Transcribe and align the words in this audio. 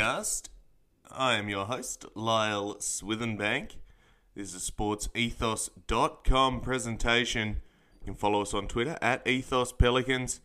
Podcast. 0.00 0.48
I 1.10 1.34
am 1.34 1.50
your 1.50 1.66
host, 1.66 2.06
Lyle 2.14 2.76
Swithenbank. 2.76 3.72
This 4.34 4.54
is 4.54 4.68
a 4.68 4.72
sportsethos.com 4.72 6.60
presentation. 6.62 7.60
You 8.00 8.06
can 8.06 8.14
follow 8.14 8.40
us 8.40 8.54
on 8.54 8.66
Twitter 8.66 8.96
at 9.02 9.26
Ethos 9.26 9.72
Pelicans 9.72 10.40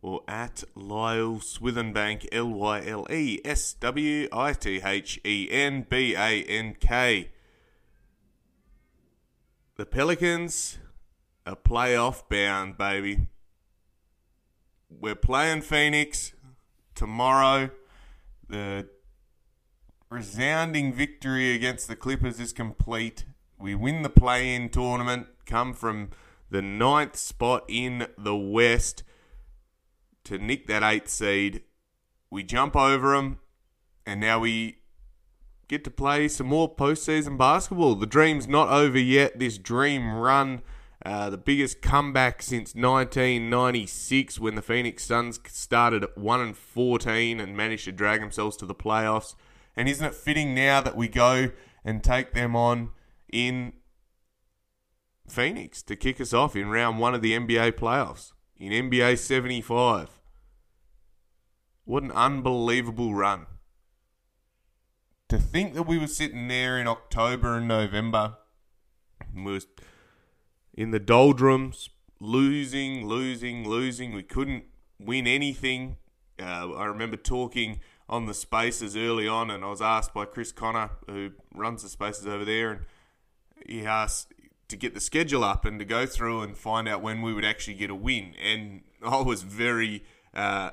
or 0.00 0.22
at 0.26 0.64
Lyle 0.74 1.34
Swithenbank, 1.34 2.28
L 2.32 2.48
Y 2.48 2.86
L 2.86 3.06
E 3.10 3.40
S 3.44 3.74
W 3.74 4.26
I 4.32 4.52
T 4.54 4.80
H 4.82 5.20
E 5.22 5.48
N 5.50 5.86
B 5.88 6.14
A 6.14 6.42
N 6.44 6.74
K. 6.80 7.30
The 9.76 9.84
Pelicans 9.84 10.78
are 11.46 11.56
playoff 11.56 12.22
bound, 12.30 12.78
baby. 12.78 13.26
We're 14.88 15.14
playing 15.14 15.60
Phoenix 15.60 16.32
tomorrow. 16.94 17.70
The 18.48 18.88
resounding 20.10 20.92
victory 20.92 21.54
against 21.54 21.86
the 21.86 21.96
Clippers 21.96 22.40
is 22.40 22.52
complete. 22.52 23.24
We 23.58 23.74
win 23.74 24.02
the 24.02 24.08
play 24.08 24.54
in 24.54 24.70
tournament, 24.70 25.26
come 25.44 25.74
from 25.74 26.10
the 26.50 26.62
ninth 26.62 27.16
spot 27.16 27.64
in 27.68 28.06
the 28.16 28.36
West 28.36 29.02
to 30.24 30.38
nick 30.38 30.66
that 30.66 30.82
eighth 30.82 31.08
seed. 31.08 31.62
We 32.30 32.42
jump 32.42 32.74
over 32.74 33.14
them, 33.14 33.38
and 34.06 34.20
now 34.20 34.40
we 34.40 34.78
get 35.68 35.84
to 35.84 35.90
play 35.90 36.28
some 36.28 36.46
more 36.46 36.74
postseason 36.74 37.36
basketball. 37.36 37.94
The 37.94 38.06
dream's 38.06 38.48
not 38.48 38.68
over 38.68 38.98
yet. 38.98 39.38
This 39.38 39.58
dream 39.58 40.14
run, 40.14 40.62
uh, 41.04 41.30
the 41.30 41.38
biggest 41.38 41.80
comeback 41.80 42.42
since 42.42 42.74
1996, 42.74 44.40
when 44.40 44.56
the 44.56 44.62
Phoenix 44.62 45.04
Suns 45.04 45.38
started 45.46 46.02
at 46.02 46.18
one 46.18 46.40
and 46.40 46.56
14 46.56 47.38
and 47.38 47.56
managed 47.56 47.84
to 47.84 47.92
drag 47.92 48.20
themselves 48.20 48.56
to 48.56 48.66
the 48.66 48.74
playoffs. 48.74 49.34
And 49.76 49.88
isn't 49.88 50.04
it 50.04 50.14
fitting 50.14 50.54
now 50.54 50.80
that 50.80 50.96
we 50.96 51.06
go 51.06 51.50
and 51.84 52.02
take 52.02 52.34
them 52.34 52.56
on 52.56 52.90
in 53.32 53.74
Phoenix 55.28 55.82
to 55.82 55.94
kick 55.94 56.20
us 56.20 56.32
off 56.32 56.56
in 56.56 56.68
round 56.68 56.98
one 56.98 57.14
of 57.14 57.22
the 57.22 57.32
NBA 57.32 57.72
playoffs 57.72 58.32
in 58.56 58.72
NBA 58.72 59.18
75? 59.18 60.18
What 61.84 62.02
an 62.02 62.12
unbelievable 62.12 63.14
run 63.14 63.46
to 65.28 65.38
think 65.38 65.74
that 65.74 65.84
we 65.84 65.98
were 65.98 66.06
sitting 66.06 66.48
there 66.48 66.78
in 66.78 66.88
October 66.88 67.56
and 67.56 67.68
November, 67.68 68.38
and 69.20 69.44
we 69.44 69.52
was 69.52 69.66
in 70.78 70.92
the 70.92 71.00
doldrums, 71.00 71.90
losing, 72.20 73.04
losing, 73.04 73.68
losing. 73.68 74.14
We 74.14 74.22
couldn't 74.22 74.62
win 75.00 75.26
anything. 75.26 75.96
Uh, 76.40 76.70
I 76.72 76.84
remember 76.84 77.16
talking 77.16 77.80
on 78.08 78.26
the 78.26 78.32
spaces 78.32 78.96
early 78.96 79.26
on, 79.26 79.50
and 79.50 79.64
I 79.64 79.70
was 79.70 79.82
asked 79.82 80.14
by 80.14 80.24
Chris 80.24 80.52
Connor, 80.52 80.90
who 81.08 81.32
runs 81.52 81.82
the 81.82 81.88
spaces 81.88 82.28
over 82.28 82.44
there, 82.44 82.70
and 82.70 82.80
he 83.66 83.84
asked 83.84 84.32
to 84.68 84.76
get 84.76 84.94
the 84.94 85.00
schedule 85.00 85.42
up 85.42 85.64
and 85.64 85.80
to 85.80 85.84
go 85.84 86.06
through 86.06 86.42
and 86.42 86.56
find 86.56 86.86
out 86.86 87.02
when 87.02 87.22
we 87.22 87.34
would 87.34 87.44
actually 87.44 87.74
get 87.74 87.90
a 87.90 87.94
win. 87.96 88.34
And 88.40 88.82
I 89.04 89.20
was 89.20 89.42
very 89.42 90.04
uh, 90.32 90.70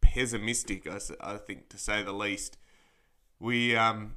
pessimistic, 0.00 0.88
I 1.20 1.36
think, 1.36 1.68
to 1.68 1.76
say 1.76 2.02
the 2.02 2.14
least 2.14 2.56
we 3.38 3.76
um 3.76 4.16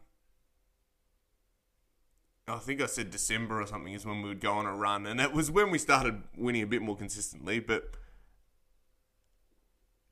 I 2.47 2.57
think 2.57 2.81
I 2.81 2.87
said 2.87 3.09
December 3.09 3.61
or 3.61 3.67
something 3.67 3.93
is 3.93 4.05
when 4.05 4.21
we 4.21 4.29
would 4.29 4.41
go 4.41 4.53
on 4.53 4.65
a 4.65 4.75
run, 4.75 5.05
and 5.05 5.21
it 5.21 5.33
was 5.33 5.49
when 5.49 5.71
we 5.71 5.77
started 5.77 6.23
winning 6.37 6.61
a 6.61 6.67
bit 6.67 6.81
more 6.81 6.97
consistently. 6.97 7.59
But 7.59 7.91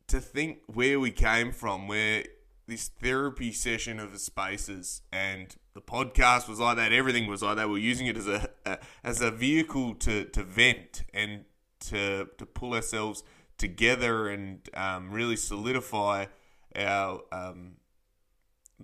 to 0.08 0.22
think 0.22 0.60
where 0.68 1.00
we 1.00 1.12
came 1.12 1.52
from, 1.52 1.88
where 1.88 2.24
this 2.68 2.88
therapy 2.88 3.52
session 3.52 4.00
of 4.00 4.14
the 4.14 4.20
spaces 4.20 5.02
and 5.12 5.56
the 5.74 5.82
podcast 5.82 6.48
was 6.48 6.60
like 6.60 6.78
that, 6.78 6.94
everything 6.94 7.28
was 7.28 7.42
like 7.42 7.58
that. 7.58 7.70
We 7.70 7.80
are 7.80 7.84
using 7.84 8.08
it 8.08 8.16
as 8.16 8.28
a, 8.28 8.50
a 8.66 8.78
as 9.04 9.22
a 9.22 9.30
vehicle 9.30 9.96
to 9.96 10.24
to 10.26 10.44
vent 10.44 11.04
and 11.14 11.44
to 11.82 12.30
to 12.38 12.46
pull 12.46 12.74
ourselves 12.74 13.24
together 13.58 14.30
and 14.30 14.70
um, 14.74 15.12
really 15.12 15.36
solidify 15.36 16.28
our 16.76 17.22
um, 17.34 17.74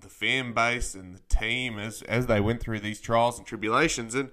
the 0.02 0.10
fan 0.10 0.54
base 0.54 0.96
and 0.96 1.16
the 1.16 1.22
team 1.36 1.78
as 1.80 2.02
as 2.04 2.28
they 2.28 2.40
went 2.40 2.62
through 2.62 2.80
these 2.80 3.00
trials 3.00 3.38
and 3.38 3.48
tribulations. 3.48 4.16
And 4.16 4.32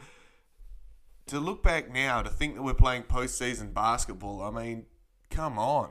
to 1.27 1.41
look 1.41 1.63
back 1.63 1.93
now 1.93 2.23
to 2.23 2.31
think 2.31 2.55
that 2.55 2.63
we're 2.63 2.75
playing 2.75 3.05
postseason 3.05 3.73
basketball 3.73 4.43
I 4.43 4.51
mean 4.51 4.87
come 5.31 5.59
on. 5.59 5.91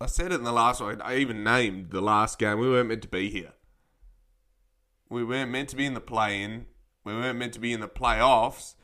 I 0.00 0.06
said 0.06 0.32
it 0.32 0.36
in 0.36 0.44
the 0.44 0.52
last 0.52 0.80
one 0.80 1.00
I 1.02 1.16
even 1.16 1.44
named 1.44 1.90
the 1.90 2.00
last 2.00 2.38
game. 2.38 2.58
We 2.58 2.68
weren't 2.68 2.88
meant 2.88 3.02
to 3.02 3.08
be 3.08 3.30
here. 3.30 3.52
We 5.08 5.24
weren't 5.24 5.50
meant 5.50 5.68
to 5.70 5.76
be 5.76 5.86
in 5.86 5.94
the 5.94 6.00
play-in. 6.00 6.66
We 7.04 7.14
weren't 7.14 7.38
meant 7.38 7.52
to 7.54 7.60
be 7.60 7.72
in 7.72 7.80
the 7.80 7.88
playoffs. 7.88 8.74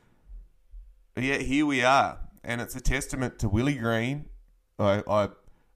But 1.15 1.25
yet 1.25 1.43
here 1.43 1.67
we 1.67 1.83
are. 1.83 2.19
And 2.45 2.61
it's 2.61 2.77
a 2.77 2.81
testament 2.81 3.39
to 3.41 3.49
Willie 3.49 3.75
Green. 3.75 4.27
I 4.79 5.03
I, 5.07 5.29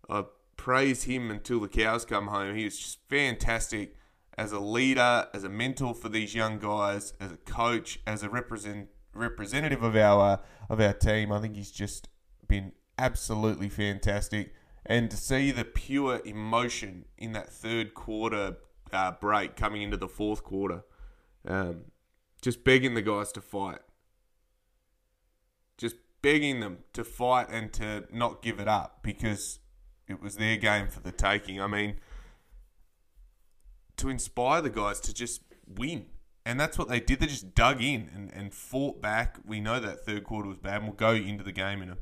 I 0.08 0.24
praise 0.56 1.04
him 1.04 1.30
until 1.30 1.60
the 1.60 1.68
cows 1.68 2.04
come 2.04 2.28
home. 2.28 2.56
He 2.56 2.64
was 2.64 2.78
just 2.78 2.98
fantastic 3.08 3.96
as 4.36 4.52
a 4.52 4.60
leader, 4.60 5.28
as 5.32 5.44
a 5.44 5.48
mentor 5.48 5.94
for 5.94 6.08
these 6.08 6.34
young 6.34 6.58
guys, 6.58 7.14
as 7.20 7.32
a 7.32 7.36
coach, 7.36 8.00
as 8.06 8.22
a 8.22 8.28
represent 8.28 8.88
representative 9.12 9.82
of 9.82 9.94
our 9.94 10.40
of 10.68 10.80
our 10.80 10.92
team. 10.92 11.32
I 11.32 11.40
think 11.40 11.56
he's 11.56 11.70
just 11.70 12.08
been 12.48 12.72
absolutely 12.98 13.68
fantastic. 13.68 14.54
And 14.86 15.10
to 15.10 15.16
see 15.16 15.50
the 15.50 15.64
pure 15.64 16.20
emotion 16.24 17.06
in 17.16 17.32
that 17.32 17.48
third 17.48 17.94
quarter 17.94 18.56
uh, 18.92 19.12
break 19.12 19.56
coming 19.56 19.82
into 19.82 19.96
the 19.96 20.08
fourth 20.08 20.42
quarter, 20.42 20.84
um, 21.46 21.84
just 22.42 22.64
begging 22.64 22.94
the 22.94 23.02
guys 23.02 23.32
to 23.32 23.40
fight, 23.40 23.80
just 25.78 25.96
begging 26.20 26.60
them 26.60 26.78
to 26.92 27.04
fight 27.04 27.48
and 27.50 27.72
to 27.74 28.04
not 28.12 28.42
give 28.42 28.60
it 28.60 28.68
up 28.68 29.00
because 29.02 29.58
it 30.08 30.20
was 30.20 30.36
their 30.36 30.56
game 30.56 30.88
for 30.88 31.00
the 31.00 31.12
taking. 31.12 31.60
I 31.60 31.66
mean, 31.66 31.96
to 33.96 34.08
inspire 34.08 34.60
the 34.60 34.70
guys 34.70 35.00
to 35.00 35.14
just 35.14 35.42
win. 35.66 36.06
And 36.46 36.60
that's 36.60 36.76
what 36.76 36.88
they 36.88 37.00
did. 37.00 37.20
They 37.20 37.26
just 37.26 37.54
dug 37.54 37.82
in 37.82 38.10
and, 38.14 38.30
and 38.32 38.52
fought 38.52 39.00
back. 39.00 39.38
We 39.46 39.60
know 39.60 39.80
that 39.80 40.04
third 40.04 40.24
quarter 40.24 40.48
was 40.48 40.58
bad, 40.58 40.76
and 40.76 40.84
we'll 40.84 40.92
go 40.92 41.12
into 41.12 41.42
the 41.42 41.52
game 41.52 41.80
in 41.80 41.90
a 41.90 41.96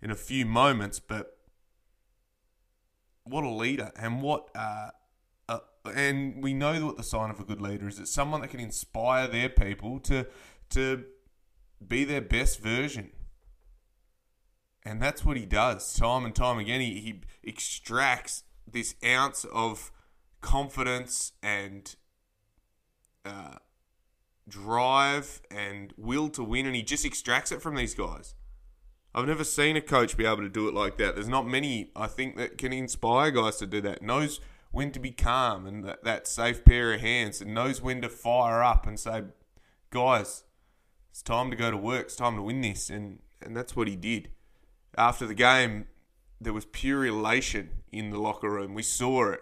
in 0.00 0.10
a 0.10 0.14
few 0.14 0.46
moments. 0.46 1.00
But 1.00 1.36
what 3.24 3.44
a 3.44 3.50
leader, 3.50 3.92
and 4.00 4.22
what 4.22 4.48
uh, 4.54 4.88
uh, 5.50 5.58
and 5.94 6.42
we 6.42 6.54
know 6.54 6.86
what 6.86 6.96
the 6.96 7.02
sign 7.02 7.28
of 7.28 7.40
a 7.40 7.44
good 7.44 7.60
leader 7.60 7.88
is. 7.88 7.98
It's 7.98 8.10
someone 8.10 8.40
that 8.40 8.48
can 8.48 8.60
inspire 8.60 9.26
their 9.26 9.50
people 9.50 10.00
to 10.00 10.26
to 10.70 11.04
be 11.86 12.04
their 12.04 12.22
best 12.22 12.60
version. 12.60 13.10
And 14.84 15.02
that's 15.02 15.24
what 15.24 15.36
he 15.36 15.44
does 15.44 15.94
time 15.94 16.24
and 16.24 16.34
time 16.34 16.58
again. 16.58 16.80
He, 16.80 17.00
he 17.00 17.20
extracts 17.42 18.44
this 18.70 18.94
ounce 19.04 19.44
of 19.52 19.90
confidence 20.40 21.32
and 21.42 21.94
uh, 23.24 23.56
drive 24.48 25.42
and 25.50 25.92
will 25.96 26.28
to 26.30 26.42
win, 26.42 26.66
and 26.66 26.74
he 26.74 26.82
just 26.82 27.04
extracts 27.04 27.52
it 27.52 27.60
from 27.60 27.74
these 27.74 27.94
guys. 27.94 28.34
I've 29.14 29.26
never 29.26 29.44
seen 29.44 29.76
a 29.76 29.80
coach 29.80 30.16
be 30.16 30.26
able 30.26 30.42
to 30.42 30.48
do 30.48 30.68
it 30.68 30.74
like 30.74 30.96
that. 30.98 31.14
There's 31.14 31.28
not 31.28 31.46
many, 31.46 31.90
I 31.96 32.06
think, 32.06 32.36
that 32.36 32.58
can 32.58 32.72
inspire 32.72 33.30
guys 33.30 33.56
to 33.56 33.66
do 33.66 33.80
that. 33.82 34.02
Knows 34.02 34.40
when 34.70 34.92
to 34.92 35.00
be 35.00 35.10
calm 35.10 35.66
and 35.66 35.84
that, 35.84 36.04
that 36.04 36.28
safe 36.28 36.64
pair 36.64 36.94
of 36.94 37.00
hands, 37.00 37.40
and 37.40 37.54
knows 37.54 37.82
when 37.82 38.02
to 38.02 38.08
fire 38.08 38.62
up 38.62 38.86
and 38.86 38.98
say, 38.98 39.24
guys, 39.90 40.44
it's 41.10 41.22
time 41.22 41.50
to 41.50 41.56
go 41.56 41.70
to 41.70 41.76
work. 41.76 42.06
It's 42.06 42.16
time 42.16 42.36
to 42.36 42.42
win 42.42 42.60
this, 42.60 42.90
and 42.90 43.20
and 43.40 43.56
that's 43.56 43.74
what 43.74 43.88
he 43.88 43.96
did. 43.96 44.30
After 44.98 45.26
the 45.26 45.34
game, 45.34 45.86
there 46.40 46.52
was 46.52 46.64
pure 46.66 47.06
elation 47.06 47.70
in 47.92 48.10
the 48.10 48.18
locker 48.18 48.50
room. 48.50 48.74
We 48.74 48.82
saw 48.82 49.30
it. 49.30 49.40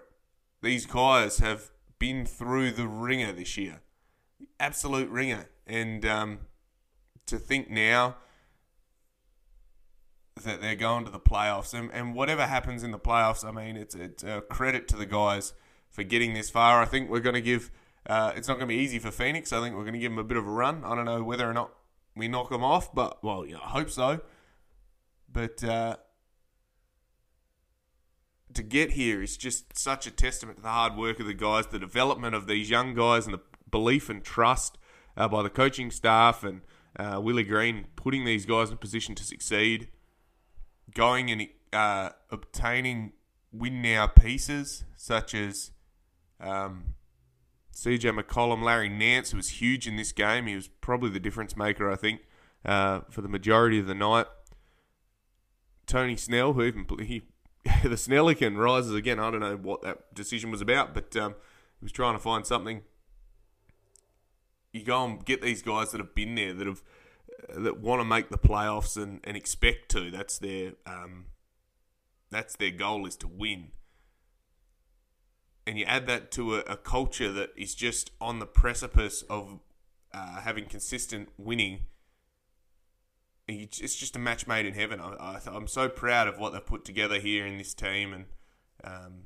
These 0.63 0.87
guys 0.87 1.39
have 1.39 1.71
been 1.99 2.27
through 2.27 2.73
the 2.73 2.87
ringer 2.87 3.33
this 3.33 3.57
year, 3.57 3.81
absolute 4.61 5.09
ringer, 5.11 5.49
and 5.67 6.05
um, 6.05 6.39
to 7.27 7.39
think 7.39 7.71
now 7.71 8.17
that 10.43 10.61
they're 10.61 10.77
going 10.77 11.05
to 11.07 11.11
the 11.11 11.21
playoffs 11.21 11.73
and, 11.73 11.91
and 11.93 12.15
whatever 12.15 12.47
happens 12.47 12.83
in 12.83 12.91
the 12.91 12.99
playoffs, 12.99 13.45
I 13.45 13.51
mean, 13.51 13.77
it's 13.77 13.95
it's 13.95 14.23
a 14.23 14.43
credit 14.43 14.89
to 14.89 14.97
the 14.97 15.07
guys 15.07 15.55
for 15.91 16.03
getting 16.03 16.35
this 16.35 16.51
far. 16.51 16.83
I 16.83 16.85
think 16.85 17.11
we're 17.11 17.21
going 17.21 17.35
to 17.35 17.41
give. 17.41 17.71
Uh, 18.07 18.33
it's 18.37 18.47
not 18.47 18.55
going 18.55 18.69
to 18.69 18.75
be 18.75 18.81
easy 18.81 18.99
for 18.99 19.11
Phoenix. 19.11 19.53
I 19.53 19.61
think 19.61 19.75
we're 19.75 19.83
going 19.83 19.95
to 19.95 19.99
give 19.99 20.13
them 20.13 20.19
a 20.19 20.25
bit 20.25 20.37
of 20.37 20.47
a 20.47 20.51
run. 20.51 20.85
I 20.85 20.95
don't 20.95 21.07
know 21.07 21.23
whether 21.23 21.49
or 21.49 21.55
not 21.55 21.73
we 22.15 22.29
knock 22.29 22.51
them 22.51 22.63
off, 22.63 22.95
but 22.95 23.23
well, 23.25 23.45
yeah, 23.45 23.57
I 23.57 23.69
hope 23.71 23.91
so. 23.91 24.21
But 25.37 25.63
uh, 25.63 25.97
to 28.55 28.63
get 28.63 28.93
here 28.93 29.23
is 29.23 29.37
just 29.37 29.79
such 29.79 30.07
a 30.07 30.11
testament 30.11 30.57
to 30.57 30.63
the 30.63 30.71
hard 30.71 30.97
work 30.97 31.21
of 31.21 31.27
the 31.27 31.35
guys, 31.35 31.67
the 31.67 31.79
development 31.79 32.35
of 32.35 32.47
these 32.47 32.71
young 32.71 32.95
guys, 32.95 33.27
and 33.27 33.35
the 33.35 33.43
belief 33.71 34.09
and 34.09 34.25
trust 34.25 34.79
uh, 35.15 35.29
by 35.29 35.43
the 35.43 35.51
coaching 35.51 35.91
staff 35.91 36.43
and 36.43 36.63
uh, 36.99 37.21
Willie 37.23 37.43
Green 37.43 37.85
putting 37.97 38.25
these 38.25 38.47
guys 38.47 38.71
in 38.71 38.79
position 38.79 39.15
to 39.15 39.25
succeed, 39.25 39.89
going 40.95 41.31
and 41.31 41.49
uh, 41.71 42.13
obtaining 42.31 43.13
win 43.53 43.83
now 43.83 44.07
pieces 44.07 44.85
such 44.97 45.35
as 45.35 45.71
um, 46.41 46.95
CJ 47.75 48.19
McCollum, 48.19 48.63
Larry 48.63 48.89
Nance, 48.89 49.33
who 49.33 49.37
was 49.37 49.61
huge 49.61 49.87
in 49.87 49.97
this 49.97 50.13
game. 50.13 50.47
He 50.47 50.55
was 50.55 50.69
probably 50.69 51.11
the 51.11 51.21
difference 51.21 51.59
maker, 51.59 51.93
I 51.93 51.97
think, 51.97 52.23
uh, 52.65 53.01
for 53.11 53.21
the 53.21 53.29
majority 53.29 53.79
of 53.79 53.87
the 53.87 53.95
night. 53.95 54.25
Tony 55.87 56.17
Snell, 56.17 56.53
who 56.53 56.63
even 56.63 56.87
he 57.01 57.23
the 57.83 57.97
Snellican 57.97 58.57
rises 58.57 58.95
again. 58.95 59.19
I 59.19 59.31
don't 59.31 59.41
know 59.41 59.57
what 59.57 59.83
that 59.83 60.15
decision 60.15 60.51
was 60.51 60.61
about, 60.61 60.95
but 60.95 61.17
um, 61.17 61.35
he 61.81 61.85
was 61.85 61.93
trying 61.93 62.15
to 62.15 62.21
find 62.21 62.47
something. 62.47 62.83
You 64.73 64.85
go 64.85 65.05
and 65.05 65.25
get 65.25 65.43
these 65.43 65.63
guys 65.63 65.91
that 65.93 65.99
have 65.99 66.15
been 66.15 66.35
there, 66.35 66.53
that 66.53 66.67
have 66.67 66.83
uh, 67.49 67.61
that 67.61 67.81
want 67.81 68.01
to 68.01 68.05
make 68.05 68.29
the 68.29 68.39
playoffs 68.39 69.01
and, 69.01 69.21
and 69.25 69.37
expect 69.37 69.91
to. 69.91 70.11
That's 70.11 70.39
their 70.39 70.73
um, 70.87 71.27
that's 72.31 72.57
their 72.57 72.71
goal 72.71 73.07
is 73.07 73.17
to 73.17 73.29
win. 73.29 73.69
And 75.67 75.79
you 75.79 75.85
add 75.85 76.07
that 76.07 76.31
to 76.33 76.57
a, 76.57 76.59
a 76.61 76.77
culture 76.77 77.33
that 77.33 77.51
is 77.57 77.75
just 77.75 78.13
on 78.21 78.39
the 78.39 78.47
precipice 78.47 79.23
of 79.23 79.59
uh, 80.15 80.41
having 80.41 80.67
consistent 80.67 81.31
winning 81.37 81.81
it's 83.49 83.95
just 83.95 84.17
a 84.17 84.19
match 84.19 84.47
made 84.47 84.67
in 84.67 84.75
heaven. 84.75 85.01
I, 85.01 85.41
am 85.47 85.69
so 85.69 85.89
proud 85.89 86.27
of 86.27 86.39
what 86.39 86.53
they've 86.53 86.65
put 86.65 86.85
together 86.85 87.21
here 87.21 87.47
in 87.47 87.59
this 87.59 87.75
team 87.75 88.13
and 88.13 88.25
um, 88.83 89.25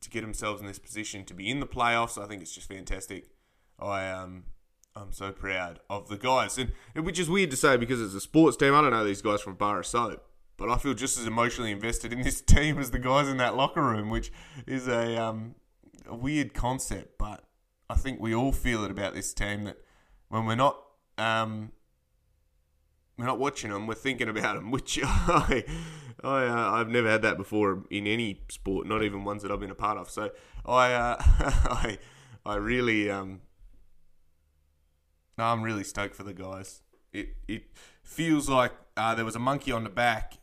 to 0.00 0.10
get 0.10 0.20
themselves 0.20 0.60
in 0.60 0.66
this 0.66 0.78
position 0.78 1.24
to 1.24 1.34
be 1.34 1.50
in 1.50 1.60
the 1.60 1.66
playoffs. 1.66 2.22
I 2.22 2.26
think 2.26 2.42
it's 2.42 2.54
just 2.54 2.68
fantastic. 2.68 3.30
I 3.78 4.08
um, 4.08 4.44
I'm 4.94 5.12
so 5.12 5.32
proud 5.32 5.80
of 5.90 6.08
the 6.08 6.16
guys, 6.16 6.58
and 6.58 6.72
which 6.94 7.18
is 7.18 7.28
weird 7.28 7.50
to 7.50 7.56
say 7.56 7.76
because 7.76 8.00
it's 8.00 8.14
a 8.14 8.20
sports 8.20 8.56
team. 8.56 8.74
I 8.74 8.80
don't 8.80 8.90
know 8.90 9.04
these 9.04 9.22
guys 9.22 9.40
from 9.40 9.54
Bar 9.54 9.80
of 9.80 9.86
Soap, 9.86 10.24
but 10.56 10.68
I 10.68 10.78
feel 10.78 10.94
just 10.94 11.18
as 11.18 11.26
emotionally 11.26 11.70
invested 11.72 12.12
in 12.12 12.22
this 12.22 12.40
team 12.42 12.78
as 12.78 12.90
the 12.90 12.98
guys 12.98 13.28
in 13.28 13.36
that 13.38 13.56
locker 13.56 13.82
room, 13.82 14.10
which 14.10 14.32
is 14.66 14.88
a 14.88 15.20
um, 15.20 15.54
a 16.06 16.14
weird 16.14 16.54
concept. 16.54 17.18
But 17.18 17.44
I 17.90 17.94
think 17.94 18.20
we 18.20 18.34
all 18.34 18.52
feel 18.52 18.84
it 18.84 18.90
about 18.90 19.14
this 19.14 19.32
team 19.34 19.64
that 19.64 19.78
when 20.28 20.44
we're 20.46 20.54
not 20.54 20.80
um, 21.16 21.72
we're 23.18 23.26
not 23.26 23.38
watching 23.38 23.70
them, 23.70 23.86
we're 23.86 23.94
thinking 23.94 24.28
about 24.28 24.54
them, 24.54 24.70
which 24.70 24.98
I, 25.02 25.64
I 26.22 26.46
uh, 26.46 26.70
I've 26.72 26.88
never 26.88 27.10
had 27.10 27.22
that 27.22 27.36
before 27.36 27.84
in 27.90 28.06
any 28.06 28.42
sport, 28.48 28.86
not 28.86 29.02
even 29.02 29.24
ones 29.24 29.42
that 29.42 29.50
I've 29.50 29.60
been 29.60 29.70
a 29.70 29.74
part 29.74 29.98
of. 29.98 30.08
So 30.08 30.30
I 30.64 30.92
uh, 30.92 31.16
I 31.20 31.98
I 32.46 32.54
really 32.54 33.10
um 33.10 33.40
I'm 35.36 35.62
really 35.62 35.84
stoked 35.84 36.14
for 36.14 36.22
the 36.22 36.32
guys. 36.32 36.82
It 37.12 37.36
it 37.46 37.64
feels 38.02 38.48
like 38.48 38.72
uh, 38.96 39.14
there 39.14 39.24
was 39.24 39.36
a 39.36 39.40
monkey 39.40 39.72
on 39.72 39.84
the 39.84 39.90
back 39.90 40.34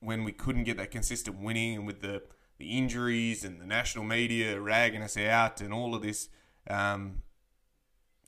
when 0.00 0.24
we 0.24 0.32
couldn't 0.32 0.64
get 0.64 0.76
that 0.76 0.90
consistent 0.90 1.40
winning, 1.40 1.76
and 1.76 1.86
with 1.86 2.02
the 2.02 2.22
the 2.58 2.76
injuries 2.78 3.44
and 3.44 3.60
the 3.60 3.66
national 3.66 4.04
media 4.04 4.60
ragging 4.60 5.02
us 5.02 5.16
out, 5.16 5.60
and 5.60 5.72
all 5.72 5.94
of 5.94 6.02
this 6.02 6.28
um, 6.68 7.22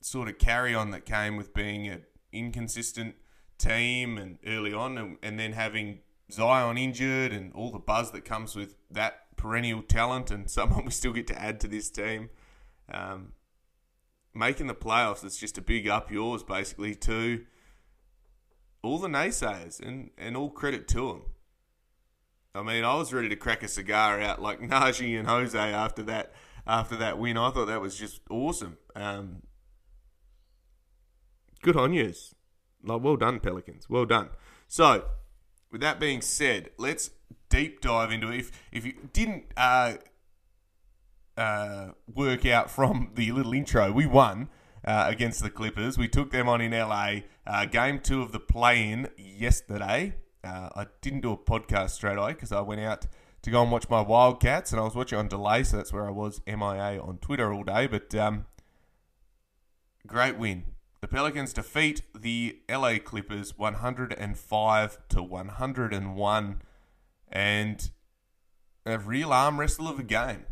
sort 0.01 0.29
of 0.29 0.39
carry 0.39 0.75
on 0.75 0.91
that 0.91 1.05
came 1.05 1.37
with 1.37 1.55
being 1.55 1.89
an 1.89 2.03
inconsistent 2.33 3.15
team 3.65 4.19
and 4.19 4.39
early 4.47 4.73
on, 4.73 4.99
and, 4.99 5.17
and 5.23 5.39
then 5.39 5.53
having 5.53 6.01
Zion 6.31 6.79
injured 6.79 7.33
and 7.33 7.53
all 7.55 7.71
the 7.71 7.79
buzz 7.79 8.11
that 8.13 8.25
comes 8.25 8.57
with 8.57 8.77
that 8.91 9.37
perennial 9.37 9.83
talent 9.83 10.31
and 10.31 10.51
someone 10.59 10.85
we 10.85 10.91
still 10.91 11.13
get 11.13 11.27
to 11.29 11.41
add 11.41 11.61
to 11.61 11.69
this 11.69 11.91
team. 11.91 12.31
Um, 12.93 13.33
making 14.35 14.67
the 14.67 14.75
playoffs, 14.75 15.25
it's 15.25 15.39
just 15.39 15.59
a 15.59 15.63
big 15.63 15.89
up 15.89 16.11
yours 16.11 16.43
basically 16.43 16.95
to 16.97 17.45
all 18.83 18.99
the 18.99 19.09
naysayers 19.09 19.81
and, 19.81 20.11
and 20.19 20.37
all 20.37 20.51
credit 20.51 20.87
to 20.89 21.09
them. 21.09 21.23
I 22.55 22.63
mean, 22.63 22.85
I 22.85 22.95
was 22.95 23.13
ready 23.13 23.29
to 23.31 23.37
crack 23.37 23.63
a 23.63 23.69
cigar 23.69 24.21
out 24.21 24.41
like 24.41 24.61
Naji 24.71 25.19
and 25.19 25.27
Jose 25.27 25.59
after 25.59 26.03
that 26.05 26.33
after 26.67 26.97
that 26.97 27.19
win. 27.19 27.37
I 27.37 27.51
thought 27.51 27.67
that 27.67 27.81
was 27.81 27.99
just 27.99 28.21
awesome. 28.31 28.79
Um, 28.95 29.43
good 31.63 31.77
on 31.77 31.93
yous. 31.93 32.35
Like, 32.85 33.03
well 33.03 33.17
done, 33.17 33.41
Pelicans. 33.41 33.89
Well 33.89 34.05
done. 34.05 34.31
So, 34.69 35.07
with 35.71 35.81
that 35.81 35.99
being 35.99 36.21
said, 36.21 36.71
let's 36.79 37.11
deep 37.49 37.81
dive 37.81 38.13
into 38.13 38.31
it. 38.31 38.41
If, 38.41 38.63
if 38.73 38.85
you 38.85 38.95
didn't 39.13 39.45
uh, 39.57 39.95
uh, 41.37 41.89
work 42.13 42.47
out 42.47 42.71
from 42.71 43.11
the 43.15 43.33
little 43.33 43.55
intro, 43.55 43.91
we 43.93 44.07
won 44.07 44.49
uh, 44.85 45.07
against 45.09 45.43
the 45.43 45.51
Clippers. 45.51 45.99
We 45.99 46.09
took 46.09 46.31
them 46.31 46.49
on 46.49 46.61
in 46.61 46.73
LA. 46.73 47.21
Uh, 47.47 47.67
game 47.67 48.01
two 48.01 48.23
of 48.23 48.33
the 48.33 48.41
play 48.41 48.91
in 48.91 49.09
yesterday. 49.17 50.17
Uh, 50.43 50.69
I 50.75 50.87
didn't 51.01 51.21
do 51.21 51.33
a 51.33 51.39
podcast 51.39 51.91
straight 51.91 52.19
away 52.19 52.35
because 52.35 52.53
I 52.53 52.61
went 52.61 52.83
out 52.83 53.07
to 53.43 53.51
go 53.51 53.63
and 53.63 53.71
watch 53.73 53.89
my 53.89 54.01
Wildcats 54.01 54.73
and 54.73 54.81
I 54.81 54.85
was 54.85 54.95
watching 54.95 55.19
on 55.19 55.29
delay, 55.29 55.65
so 55.65 55.79
that's 55.79 55.93
where 55.93 56.07
I 56.07 56.11
was 56.11 56.41
MIA 56.47 57.01
on 57.03 57.19
Twitter 57.19 57.53
all 57.53 57.65
day. 57.65 57.87
But 57.87 58.15
um, 58.15 58.47
great 60.07 60.39
win 60.39 60.65
the 61.05 61.09
Pelicans 61.09 61.53
defeat 61.53 62.01
the 62.19 62.61
LA 62.67 62.95
Clippers 62.97 63.59
105 63.59 64.99
to 65.11 65.23
101 65.23 66.63
and 67.31 67.91
a 68.87 68.99
real 68.99 69.31
arm 69.31 69.61
wrestle 69.61 69.87
of 69.87 69.99
a 69.99 70.03
game. 70.03 70.47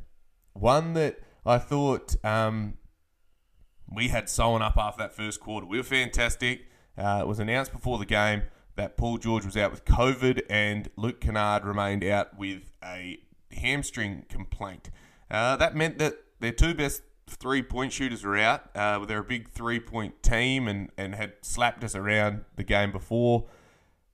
One 0.52 0.92
that 0.92 1.20
I 1.46 1.56
thought 1.56 2.22
um, 2.22 2.74
we 3.90 4.08
had 4.08 4.28
sewn 4.28 4.60
up 4.60 4.76
after 4.76 5.04
that 5.04 5.14
first 5.14 5.40
quarter. 5.40 5.66
We 5.66 5.78
were 5.78 5.84
fantastic. 5.84 6.66
Uh, 6.98 7.20
it 7.22 7.26
was 7.26 7.38
announced 7.38 7.72
before 7.72 7.96
the 7.96 8.04
game 8.04 8.42
that 8.76 8.98
Paul 8.98 9.16
George 9.16 9.46
was 9.46 9.56
out 9.56 9.70
with 9.70 9.86
COVID 9.86 10.42
and 10.50 10.90
Luke 10.96 11.22
Kennard 11.22 11.64
remained 11.64 12.04
out 12.04 12.36
with 12.36 12.74
a 12.84 13.20
hamstring 13.52 14.26
complaint. 14.28 14.90
Uh, 15.30 15.56
that 15.56 15.74
meant 15.74 15.98
that 15.98 16.12
their 16.40 16.52
two 16.52 16.74
best 16.74 17.00
three 17.26 17.62
point 17.62 17.92
shooters 17.92 18.24
are 18.24 18.36
out. 18.36 18.74
Uh, 18.74 19.04
they're 19.04 19.18
a 19.18 19.24
big 19.24 19.50
three 19.50 19.80
point 19.80 20.22
team 20.22 20.68
and, 20.68 20.90
and 20.96 21.14
had 21.14 21.34
slapped 21.42 21.84
us 21.84 21.94
around 21.94 22.44
the 22.56 22.64
game 22.64 22.92
before. 22.92 23.46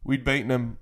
We'd 0.04 0.24
beaten 0.24 0.48
them 0.48 0.78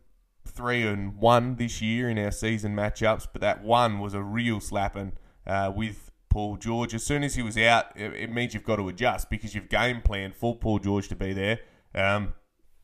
three 0.47 0.87
and 0.87 1.17
one 1.17 1.57
this 1.57 1.83
year 1.83 2.09
in 2.09 2.19
our 2.19 2.31
season 2.31 2.75
matchups, 2.75 3.27
but 3.33 3.43
that 3.43 3.63
one 3.63 3.99
was 3.99 4.15
a 4.15 4.23
real 4.23 4.61
slapping 4.61 5.13
uh, 5.47 5.73
with 5.75 6.11
Paul 6.29 6.57
George. 6.57 6.95
As 6.95 7.05
soon 7.05 7.23
as 7.23 7.35
he 7.35 7.43
was 7.43 7.57
out, 7.57 7.87
it, 7.97 8.13
it, 8.15 8.31
means 8.31 8.55
you've 8.55 8.65
got 8.65 8.77
to 8.77 8.89
adjust 8.89 9.31
because 9.31 9.55
you've 9.55 9.69
game 9.69 10.01
planned 10.03 10.35
for 10.35 10.57
Paul 10.57 10.79
George 10.79 11.09
to 11.09 11.17
be 11.17 11.33
there. 11.33 11.61
Um, 11.95 12.35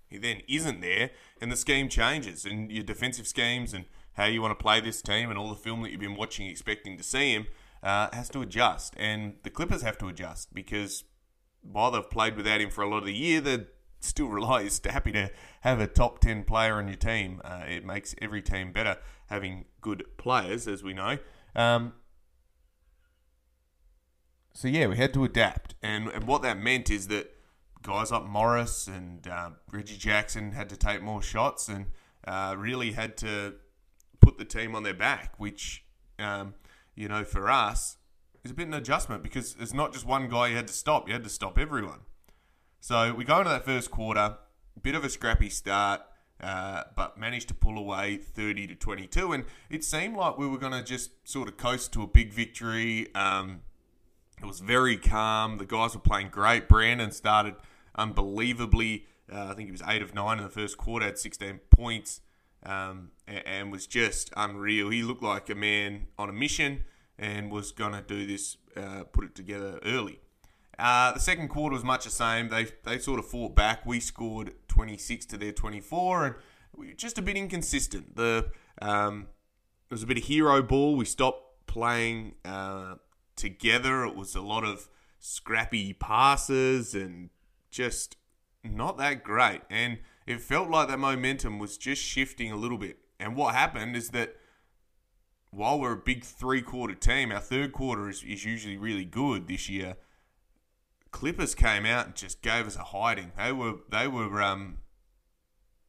he 0.08 0.18
then 0.18 0.42
isn't 0.48 0.80
there, 0.80 1.10
and 1.40 1.50
the 1.50 1.56
scheme 1.56 1.88
changes, 1.88 2.44
and 2.44 2.70
your 2.70 2.84
defensive 2.84 3.26
schemes 3.26 3.72
and 3.72 3.86
how 4.14 4.26
you 4.26 4.42
want 4.42 4.58
to 4.58 4.62
play 4.62 4.80
this 4.80 5.00
team 5.00 5.30
and 5.30 5.38
all 5.38 5.48
the 5.48 5.56
film 5.56 5.82
that 5.82 5.90
you've 5.90 6.00
been 6.00 6.16
watching, 6.16 6.46
expecting 6.46 6.98
to 6.98 7.02
see 7.02 7.32
him 7.32 7.46
uh, 7.82 8.08
has 8.12 8.28
to 8.30 8.40
adjust, 8.40 8.94
and 8.96 9.34
the 9.42 9.50
Clippers 9.50 9.82
have 9.82 9.98
to 9.98 10.08
adjust 10.08 10.54
because 10.54 11.04
while 11.62 11.90
they've 11.90 12.10
played 12.10 12.36
without 12.36 12.60
him 12.60 12.70
for 12.70 12.82
a 12.82 12.88
lot 12.88 12.98
of 12.98 13.06
the 13.06 13.14
year, 13.14 13.40
they're 13.40 13.66
still 14.00 14.26
rely 14.28 14.68
happy 14.84 15.12
to 15.12 15.30
have 15.62 15.80
a 15.80 15.86
top 15.86 16.20
10 16.20 16.44
player 16.44 16.74
on 16.74 16.88
your 16.88 16.96
team. 16.96 17.40
Uh, 17.44 17.62
it 17.68 17.84
makes 17.84 18.14
every 18.20 18.42
team 18.42 18.72
better 18.72 18.98
having 19.26 19.64
good 19.80 20.04
players, 20.16 20.68
as 20.68 20.82
we 20.82 20.92
know. 20.92 21.18
Um, 21.54 21.94
so, 24.54 24.68
yeah, 24.68 24.86
we 24.86 24.96
had 24.96 25.14
to 25.14 25.24
adapt. 25.24 25.74
And, 25.82 26.08
and 26.08 26.24
what 26.24 26.42
that 26.42 26.58
meant 26.58 26.90
is 26.90 27.08
that 27.08 27.34
guys 27.82 28.10
like 28.10 28.24
Morris 28.24 28.86
and 28.86 29.26
uh, 29.26 29.50
Reggie 29.72 29.96
Jackson 29.96 30.52
had 30.52 30.68
to 30.68 30.76
take 30.76 31.02
more 31.02 31.22
shots 31.22 31.68
and 31.68 31.86
uh, 32.26 32.54
really 32.56 32.92
had 32.92 33.16
to 33.18 33.54
put 34.20 34.38
the 34.38 34.44
team 34.44 34.74
on 34.74 34.82
their 34.82 34.94
back, 34.94 35.34
which 35.38 35.84
um, 36.18 36.54
you 36.94 37.08
know, 37.08 37.24
for 37.24 37.50
us, 37.50 37.96
is 38.44 38.50
a 38.50 38.54
bit 38.54 38.68
of 38.68 38.74
an 38.74 38.78
adjustment 38.78 39.22
because 39.22 39.56
it's 39.60 39.72
not 39.72 39.92
just 39.92 40.04
one 40.04 40.28
guy 40.28 40.48
you 40.48 40.56
had 40.56 40.66
to 40.66 40.72
stop, 40.72 41.06
you 41.08 41.12
had 41.14 41.24
to 41.24 41.30
stop 41.30 41.58
everyone. 41.58 42.00
So 42.80 43.14
we 43.14 43.24
go 43.24 43.38
into 43.38 43.50
that 43.50 43.64
first 43.64 43.90
quarter, 43.90 44.36
bit 44.82 44.94
of 44.94 45.04
a 45.04 45.08
scrappy 45.08 45.48
start. 45.48 46.02
uh, 46.42 46.82
but 46.96 47.16
managed 47.16 47.48
to 47.48 47.54
pull 47.54 47.78
away 47.78 48.16
30 48.16 48.66
to 48.66 48.74
22. 48.74 49.32
And 49.32 49.44
it 49.70 49.84
seemed 49.84 50.16
like 50.16 50.38
we 50.38 50.46
were 50.46 50.58
going 50.58 50.72
to 50.72 50.82
just 50.82 51.10
sort 51.24 51.48
of 51.48 51.56
coast 51.56 51.92
to 51.92 52.02
a 52.02 52.06
big 52.06 52.32
victory. 52.32 53.14
Um, 53.14 53.60
it 54.40 54.46
was 54.46 54.58
very 54.58 54.96
calm. 54.96 55.58
The 55.58 55.64
guys 55.64 55.94
were 55.94 56.00
playing 56.00 56.30
great. 56.30 56.68
Brandon 56.68 57.12
started 57.12 57.54
unbelievably. 57.94 59.06
Uh, 59.32 59.50
I 59.50 59.54
think 59.54 59.68
he 59.68 59.72
was 59.72 59.82
8 59.86 60.02
of 60.02 60.14
9 60.14 60.38
in 60.38 60.44
the 60.44 60.50
first 60.50 60.76
quarter, 60.76 61.06
had 61.06 61.16
16 61.18 61.60
points, 61.70 62.20
um, 62.64 63.10
and, 63.26 63.46
and, 63.46 63.72
was 63.72 63.86
just 63.86 64.32
unreal. 64.36 64.90
He 64.90 65.02
looked 65.02 65.22
like 65.22 65.50
a 65.50 65.54
man 65.54 66.06
on 66.18 66.28
a 66.28 66.32
mission 66.32 66.84
and 67.18 67.50
was 67.50 67.72
going 67.72 67.92
to 67.92 68.02
do 68.02 68.26
this, 68.26 68.56
uh, 68.76 69.04
put 69.04 69.24
it 69.24 69.34
together 69.34 69.78
early. 69.84 70.20
Uh, 70.78 71.12
the 71.12 71.20
second 71.20 71.48
quarter 71.48 71.74
was 71.74 71.84
much 71.84 72.04
the 72.04 72.10
same. 72.10 72.48
They 72.48 72.66
they 72.84 72.98
sort 72.98 73.18
of 73.18 73.26
fought 73.26 73.54
back. 73.54 73.84
We 73.84 74.00
scored 74.00 74.54
26 74.68 75.26
to 75.26 75.36
their 75.36 75.52
24, 75.52 76.26
and 76.26 76.34
we 76.74 76.88
were 76.88 76.94
just 76.94 77.18
a 77.18 77.22
bit 77.22 77.36
inconsistent. 77.36 78.16
The 78.16 78.50
um, 78.80 79.28
it 79.90 79.94
was 79.94 80.02
a 80.02 80.06
bit 80.06 80.18
of 80.18 80.24
hero 80.24 80.62
ball. 80.62 80.96
We 80.96 81.04
stopped 81.04 81.66
playing 81.66 82.34
uh, 82.44 82.96
together. 83.36 84.04
It 84.04 84.16
was 84.16 84.34
a 84.34 84.40
lot 84.40 84.64
of 84.64 84.88
scrappy 85.18 85.92
passes 85.92 86.94
and 86.94 87.30
just 87.70 88.16
not 88.64 88.98
that 88.98 89.22
great. 89.22 89.60
And 89.70 89.98
it 90.26 90.40
felt 90.40 90.70
like 90.70 90.88
that 90.88 90.98
momentum 90.98 91.58
was 91.58 91.76
just 91.76 92.02
shifting 92.02 92.52
a 92.52 92.56
little 92.56 92.78
bit. 92.78 92.98
And 93.18 93.36
what 93.36 93.54
happened 93.54 93.96
is 93.96 94.10
that 94.10 94.36
while 95.50 95.78
we're 95.78 95.92
a 95.92 95.96
big 95.96 96.24
three 96.24 96.62
quarter 96.62 96.94
team, 96.94 97.30
our 97.30 97.40
third 97.40 97.72
quarter 97.72 98.08
is, 98.08 98.22
is 98.24 98.44
usually 98.44 98.76
really 98.76 99.04
good 99.04 99.48
this 99.48 99.68
year. 99.68 99.96
Clippers 101.10 101.54
came 101.54 101.84
out 101.84 102.06
and 102.06 102.14
just 102.14 102.40
gave 102.40 102.66
us 102.66 102.76
a 102.76 102.84
hiding. 102.84 103.32
They 103.36 103.52
were 103.52 103.74
they 103.90 104.08
were 104.08 104.42
um 104.42 104.78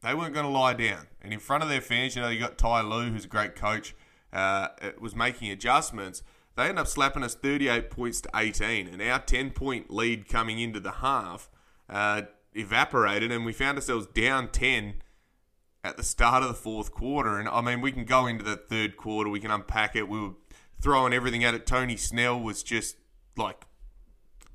they 0.02 0.14
weren't 0.14 0.34
going 0.34 0.46
to 0.46 0.52
lie 0.52 0.74
down. 0.74 1.06
And 1.22 1.32
in 1.32 1.40
front 1.40 1.62
of 1.62 1.70
their 1.70 1.80
fans, 1.80 2.14
you 2.14 2.20
know, 2.20 2.28
you 2.28 2.38
got 2.38 2.58
Ty 2.58 2.82
Lue, 2.82 3.10
who's 3.10 3.24
a 3.24 3.28
great 3.28 3.56
coach, 3.56 3.94
uh, 4.34 4.68
was 5.00 5.16
making 5.16 5.50
adjustments. 5.50 6.22
They 6.56 6.68
end 6.68 6.78
up 6.78 6.86
slapping 6.86 7.24
us 7.24 7.34
38 7.34 7.90
points 7.90 8.20
to 8.20 8.30
18, 8.34 8.86
and 8.86 9.00
our 9.00 9.18
10 9.18 9.50
point 9.50 9.90
lead 9.90 10.28
coming 10.28 10.60
into 10.60 10.78
the 10.78 10.92
half 10.92 11.48
uh, 11.88 12.22
evaporated, 12.54 13.32
and 13.32 13.44
we 13.44 13.52
found 13.52 13.78
ourselves 13.78 14.06
down 14.06 14.48
10 14.48 15.02
at 15.82 15.96
the 15.96 16.02
start 16.02 16.42
of 16.42 16.48
the 16.48 16.54
fourth 16.54 16.92
quarter. 16.92 17.38
And 17.38 17.48
I 17.48 17.60
mean, 17.60 17.80
we 17.80 17.92
can 17.92 18.04
go 18.04 18.26
into 18.26 18.44
the 18.44 18.56
third 18.56 18.96
quarter, 18.96 19.28
we 19.30 19.40
can 19.40 19.50
unpack 19.50 19.94
it. 19.94 20.08
We 20.08 20.20
were 20.20 20.34
throwing 20.80 21.12
everything 21.12 21.44
at 21.44 21.54
it. 21.54 21.66
Tony 21.66 21.96
Snell 21.96 22.40
was 22.40 22.62
just 22.62 22.96
like 23.36 23.66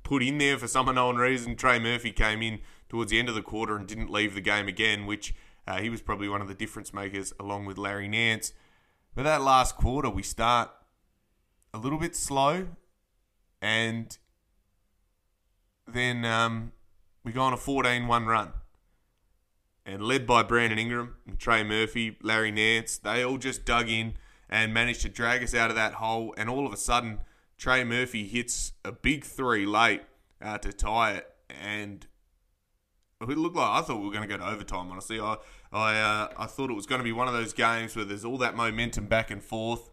put 0.02 0.22
in 0.22 0.38
there 0.38 0.58
for 0.58 0.66
some 0.66 0.88
unknown 0.88 1.16
reason. 1.16 1.56
Trey 1.56 1.78
Murphy 1.78 2.12
came 2.12 2.42
in 2.42 2.60
towards 2.88 3.10
the 3.10 3.18
end 3.18 3.28
of 3.28 3.34
the 3.34 3.42
quarter 3.42 3.76
and 3.76 3.86
didn't 3.86 4.10
leave 4.10 4.34
the 4.34 4.40
game 4.40 4.66
again, 4.66 5.06
which 5.06 5.34
uh, 5.66 5.80
he 5.80 5.88
was 5.88 6.02
probably 6.02 6.28
one 6.28 6.40
of 6.40 6.48
the 6.48 6.54
difference 6.54 6.92
makers 6.92 7.32
along 7.38 7.66
with 7.66 7.78
Larry 7.78 8.08
Nance. 8.08 8.52
But 9.14 9.22
that 9.22 9.42
last 9.42 9.76
quarter, 9.76 10.10
we 10.10 10.22
start 10.22 10.70
a 11.72 11.78
little 11.78 11.98
bit 11.98 12.16
slow 12.16 12.68
and 13.62 14.16
then 15.86 16.24
um, 16.24 16.72
we 17.24 17.32
go 17.32 17.42
on 17.42 17.52
a 17.52 17.56
14 17.56 18.06
1 18.06 18.26
run. 18.26 18.52
And 19.86 20.02
led 20.02 20.26
by 20.26 20.42
Brandon 20.42 20.78
Ingram 20.78 21.16
Trey 21.38 21.64
Murphy, 21.64 22.16
Larry 22.22 22.50
Nance, 22.50 22.98
they 22.98 23.24
all 23.24 23.38
just 23.38 23.64
dug 23.64 23.88
in 23.88 24.14
and 24.48 24.74
managed 24.74 25.02
to 25.02 25.08
drag 25.08 25.42
us 25.42 25.54
out 25.54 25.70
of 25.70 25.76
that 25.76 25.94
hole. 25.94 26.34
And 26.36 26.50
all 26.50 26.66
of 26.66 26.72
a 26.72 26.76
sudden, 26.76 27.20
Trey 27.56 27.84
Murphy 27.84 28.26
hits 28.26 28.72
a 28.84 28.92
big 28.92 29.24
three 29.24 29.66
late 29.66 30.02
uh, 30.42 30.58
to 30.58 30.72
tie 30.72 31.12
it, 31.12 31.28
and 31.48 32.06
it 33.20 33.36
looked 33.36 33.56
like 33.56 33.68
I 33.68 33.82
thought 33.82 33.98
we 33.98 34.06
were 34.06 34.12
going 34.12 34.26
to 34.26 34.28
go 34.28 34.38
to 34.38 34.50
overtime. 34.50 34.90
Honestly, 34.90 35.20
I 35.20 35.36
I 35.70 36.00
uh, 36.00 36.28
I 36.38 36.46
thought 36.46 36.70
it 36.70 36.74
was 36.74 36.86
going 36.86 37.00
to 37.00 37.04
be 37.04 37.12
one 37.12 37.28
of 37.28 37.34
those 37.34 37.52
games 37.52 37.94
where 37.94 38.04
there's 38.04 38.24
all 38.24 38.38
that 38.38 38.56
momentum 38.56 39.06
back 39.06 39.30
and 39.30 39.42
forth, 39.42 39.90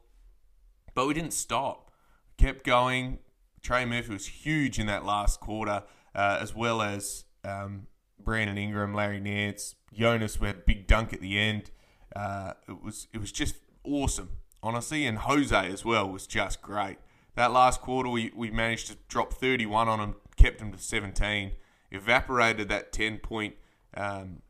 but 0.96 1.07
we 1.07 1.13
didn't 1.13 1.34
stop. 1.34 1.91
Kept 2.38 2.63
going. 2.63 3.19
Trey 3.62 3.86
Murphy 3.86 4.13
was 4.13 4.27
huge 4.27 4.79
in 4.79 4.88
that 4.88 5.03
last 5.03 5.41
quarter, 5.41 5.84
uh, 6.17 6.39
as 6.41 6.53
well 6.53 6.81
as 6.81 7.25
um, 7.45 7.88
Brandon 8.19 8.57
Ingram, 8.57 8.93
Larry 8.93 9.19
Nance, 9.19 9.75
Jonas 9.93 10.39
with 10.39 10.50
a 10.50 10.53
big 10.65 10.88
dunk 10.88 11.13
at 11.13 11.21
the 11.21 11.39
end. 11.39 11.71
Uh, 12.15 12.53
it 12.67 12.83
was 12.83 13.07
it 13.13 13.19
was 13.19 13.31
just 13.31 13.55
awesome, 13.83 14.31
honestly, 14.63 15.05
and 15.05 15.19
Jose 15.19 15.71
as 15.71 15.86
well 15.86 16.09
was 16.09 16.25
just 16.25 16.62
great. 16.62 16.97
That 17.36 17.51
last 17.51 17.81
quarter, 17.81 18.09
we, 18.09 18.31
we 18.36 18.50
managed 18.50 18.88
to 18.88 18.97
drop 19.07 19.31
31 19.31 19.88
on 19.88 20.00
them, 20.00 20.15
kept 20.38 20.57
them 20.57 20.71
to 20.71 20.79
17, 20.79 21.51
evaporated 21.91 22.67
that 22.69 22.91
10 22.91 23.19
point 23.19 23.53
um, 23.93 24.41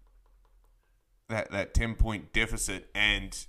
that 1.27 1.51
that 1.51 1.73
10 1.73 1.95
point 1.95 2.31
deficit 2.31 2.89
and, 2.95 3.45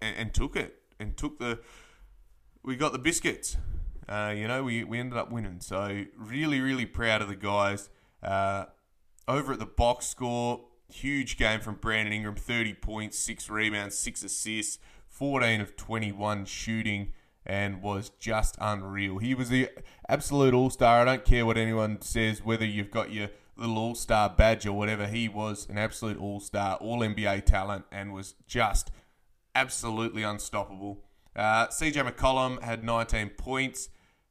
and, 0.00 0.16
and 0.16 0.34
took 0.34 0.56
it 0.56 0.76
and 0.98 1.16
took 1.16 1.38
the 1.38 1.60
we 2.62 2.76
got 2.76 2.92
the 2.92 2.98
biscuits. 2.98 3.58
Uh, 4.08 4.34
you 4.36 4.46
know, 4.46 4.64
we, 4.64 4.84
we 4.84 4.98
ended 4.98 5.18
up 5.18 5.30
winning. 5.30 5.60
So 5.60 6.04
really, 6.16 6.60
really 6.60 6.86
proud 6.86 7.22
of 7.22 7.28
the 7.28 7.36
guys. 7.36 7.88
Uh, 8.22 8.66
over 9.26 9.54
at 9.54 9.58
the 9.58 9.66
box 9.66 10.06
score, 10.06 10.60
huge 10.88 11.36
game 11.36 11.60
from 11.60 11.76
Brandon 11.76 12.12
Ingram, 12.12 12.36
30 12.36 12.74
points, 12.74 13.18
6 13.18 13.48
rebounds, 13.48 13.96
6 13.98 14.22
assists, 14.24 14.78
14 15.08 15.60
of 15.60 15.76
21 15.76 16.44
shooting 16.44 17.12
and 17.46 17.82
was 17.82 18.10
just 18.18 18.56
unreal. 18.60 19.18
He 19.18 19.34
was 19.34 19.48
the 19.48 19.68
absolute 20.08 20.54
all 20.54 20.70
star. 20.70 21.00
I 21.00 21.04
don't 21.04 21.24
care 21.24 21.44
what 21.44 21.58
anyone 21.58 22.00
says, 22.00 22.42
whether 22.42 22.64
you've 22.64 22.90
got 22.90 23.12
your 23.12 23.28
little 23.56 23.78
all 23.78 23.94
star 23.94 24.30
badge 24.30 24.66
or 24.66 24.72
whatever. 24.72 25.06
He 25.06 25.28
was 25.28 25.68
an 25.68 25.78
absolute 25.78 26.18
all 26.18 26.40
star, 26.40 26.76
all 26.76 27.00
NBA 27.00 27.44
talent, 27.44 27.84
and 27.92 28.12
was 28.12 28.34
just 28.46 28.90
absolutely 29.54 30.22
unstoppable. 30.22 31.03
Uh, 31.36 31.66
CJ 31.68 32.08
McCollum 32.08 32.62
had 32.62 32.84
19 32.84 33.30
points, 33.30 33.88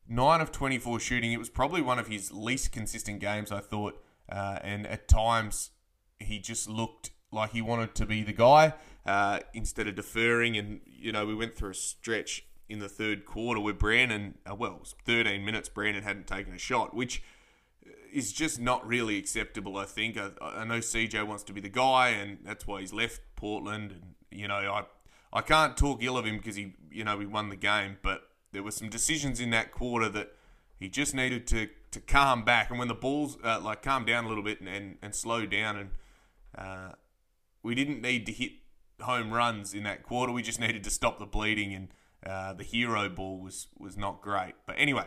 9 0.07 0.41
of 0.41 0.51
24 0.51 0.99
shooting. 0.99 1.31
It 1.31 1.39
was 1.39 1.49
probably 1.49 1.81
one 1.81 1.99
of 1.99 2.07
his 2.07 2.31
least 2.31 2.71
consistent 2.71 3.19
games, 3.19 3.51
I 3.51 3.59
thought. 3.59 4.01
Uh, 4.29 4.59
and 4.63 4.87
at 4.87 5.07
times, 5.07 5.71
he 6.19 6.39
just 6.39 6.69
looked 6.69 7.11
like 7.31 7.51
he 7.51 7.61
wanted 7.61 7.95
to 7.95 8.05
be 8.05 8.23
the 8.23 8.33
guy 8.33 8.73
uh, 9.05 9.39
instead 9.53 9.87
of 9.87 9.95
deferring. 9.95 10.57
And, 10.57 10.81
you 10.85 11.11
know, 11.11 11.25
we 11.25 11.35
went 11.35 11.55
through 11.55 11.71
a 11.71 11.75
stretch 11.75 12.45
in 12.69 12.79
the 12.79 12.89
third 12.89 13.25
quarter 13.25 13.59
where 13.59 13.73
Brandon, 13.73 14.35
uh, 14.49 14.55
well, 14.55 14.75
it 14.75 14.79
was 14.79 14.95
13 15.05 15.43
minutes, 15.43 15.69
Brandon 15.69 16.03
hadn't 16.03 16.27
taken 16.27 16.53
a 16.53 16.57
shot, 16.57 16.95
which 16.95 17.21
is 18.13 18.31
just 18.31 18.61
not 18.61 18.87
really 18.87 19.17
acceptable, 19.17 19.77
I 19.77 19.85
think. 19.85 20.17
I, 20.17 20.29
I 20.41 20.63
know 20.63 20.79
CJ 20.79 21.25
wants 21.27 21.43
to 21.45 21.53
be 21.53 21.59
the 21.59 21.69
guy, 21.69 22.09
and 22.09 22.37
that's 22.43 22.65
why 22.65 22.79
he's 22.79 22.93
left 22.93 23.21
Portland. 23.35 23.91
And, 23.91 24.15
you 24.31 24.47
know, 24.47 24.55
I, 24.55 24.83
I 25.33 25.41
can't 25.41 25.75
talk 25.75 26.03
ill 26.03 26.17
of 26.17 26.25
him 26.25 26.37
because 26.37 26.55
he, 26.55 26.73
you 26.91 27.03
know, 27.03 27.17
we 27.17 27.25
won 27.25 27.49
the 27.49 27.55
game, 27.55 27.97
but 28.01 28.29
there 28.51 28.63
were 28.63 28.71
some 28.71 28.87
decisions 28.89 29.39
in 29.39 29.49
that 29.49 29.71
quarter 29.71 30.07
that 30.09 30.31
he 30.79 30.87
just 30.87 31.15
needed 31.15 31.47
to, 31.47 31.69
to 31.91 31.99
calm 31.99 32.45
back. 32.45 32.69
And 32.69 32.77
when 32.77 32.87
the 32.87 32.93
balls, 32.93 33.37
uh, 33.43 33.59
like, 33.59 33.81
calm 33.81 34.05
down 34.05 34.25
a 34.25 34.27
little 34.27 34.43
bit 34.43 34.59
and, 34.59 34.69
and, 34.69 34.97
and 35.01 35.15
slow 35.15 35.47
down, 35.47 35.75
and 35.75 35.89
uh, 36.55 36.91
we 37.63 37.73
didn't 37.73 38.01
need 38.01 38.27
to 38.27 38.31
hit 38.31 38.51
home 39.01 39.33
runs 39.33 39.73
in 39.73 39.83
that 39.83 40.03
quarter. 40.03 40.31
We 40.31 40.43
just 40.43 40.59
needed 40.59 40.83
to 40.83 40.89
stop 40.89 41.17
the 41.17 41.25
bleeding 41.25 41.73
and 41.73 41.87
uh, 42.25 42.53
the 42.53 42.63
hero 42.63 43.09
ball 43.09 43.39
was 43.39 43.67
was 43.77 43.97
not 43.97 44.21
great. 44.21 44.53
But 44.65 44.75
anyway, 44.77 45.05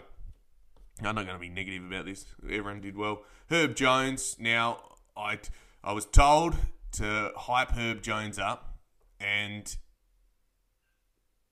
I'm 1.03 1.15
not 1.15 1.27
going 1.27 1.37
to 1.37 1.41
be 1.41 1.49
negative 1.49 1.85
about 1.85 2.05
this. 2.05 2.27
Everyone 2.45 2.81
did 2.81 2.97
well. 2.97 3.23
Herb 3.51 3.75
Jones. 3.75 4.37
Now 4.39 4.97
I 5.17 5.39
I 5.83 5.93
was 5.93 6.05
told 6.05 6.57
to 6.93 7.33
hype 7.37 7.73
Herb 7.73 8.03
Jones 8.03 8.39
up, 8.39 8.77
and 9.19 9.77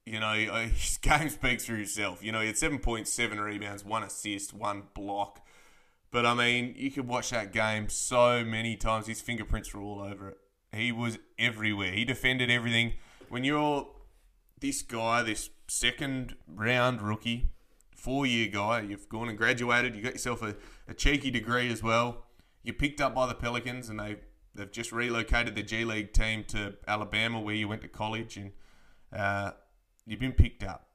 you 0.07 0.21
know 0.21 0.33
his 0.75 0.99
game 0.99 1.29
speaks 1.31 1.67
for 1.67 1.77
itself. 1.77 2.23
You 2.23 2.33
know 2.33 2.41
he 2.41 2.47
had 2.47 2.59
seven 2.59 2.79
points, 2.79 3.13
seven 3.13 3.41
rebounds, 3.41 3.85
one 3.85 4.03
assist, 4.03 4.53
one 4.53 4.85
block. 4.95 5.45
But 6.11 6.25
I 6.25 6.35
mean, 6.35 6.75
you 6.77 6.91
could 6.91 7.09
watch 7.09 7.31
that 7.31 7.53
game 7.53 7.89
so 7.89 8.45
many 8.45 8.77
times. 8.77 9.09
His 9.09 9.21
fingerprints 9.21 9.75
were 9.75 9.81
all 9.81 10.01
over 10.01 10.29
it. 10.29 10.39
He 10.73 10.93
was 10.93 11.19
everywhere. 11.39 11.93
He 11.93 12.05
defended 12.05 12.51
everything. 12.51 12.95
When 13.29 13.43
you're 13.43 13.89
this 14.61 14.83
guy, 14.83 15.23
this 15.23 15.51
second 15.67 16.37
round 16.47 17.03
rookie, 17.03 17.51
four 17.95 18.27
year 18.27 18.49
guy. 18.49 18.81
You've 18.83 19.09
gone 19.09 19.29
and 19.29 19.39
graduated. 19.39 19.97
You 19.97 20.03
got 20.03 20.13
yourself 20.13 20.43
a, 20.43 20.57
a 20.89 20.95
cheeky 20.95 21.31
degree 21.31 21.71
as 21.71 21.83
well. 21.83 22.25
You're 22.63 22.75
picked 22.75 23.01
up 23.01 23.15
by 23.15 23.27
the 23.27 23.35
Pelicans, 23.35 23.89
and 23.89 23.99
they 23.99 24.17
they've 24.55 24.71
just 24.71 24.93
relocated 24.93 25.55
the 25.55 25.63
G 25.63 25.85
League 25.85 26.13
team 26.13 26.45
to 26.49 26.75
Alabama, 26.87 27.41
where 27.41 27.55
you 27.55 27.69
went 27.69 27.83
to 27.83 27.89
college, 27.89 28.37
and 28.37 28.53
uh, 29.13 29.53
you've 30.07 30.21
been 30.21 30.33
picked 30.33 30.63
up. 30.63 30.89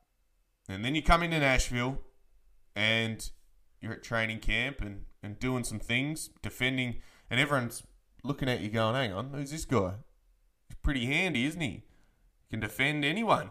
And 0.68 0.86
then 0.86 0.96
you 0.96 1.02
come 1.02 1.24
into 1.24 1.40
Nashville, 1.40 2.00
and 2.76 3.30
you're 3.82 3.94
at 3.94 4.04
training 4.04 4.40
camp 4.40 4.82
and, 4.82 5.06
and 5.24 5.40
doing 5.40 5.64
some 5.64 5.80
things, 5.80 6.30
defending, 6.42 7.02
and 7.30 7.40
everyone's 7.40 7.84
looking 8.24 8.50
at 8.50 8.62
you 8.62 8.70
going, 8.70 8.96
hang 8.96 9.14
on, 9.14 9.32
who's 9.34 9.52
this 9.52 9.66
guy? 9.66 9.94
He's 10.68 10.78
pretty 10.84 11.06
handy, 11.06 11.46
isn't 11.46 11.62
he? 11.62 11.84
He 12.48 12.52
can 12.52 12.60
defend 12.60 13.04
anyone. 13.04 13.50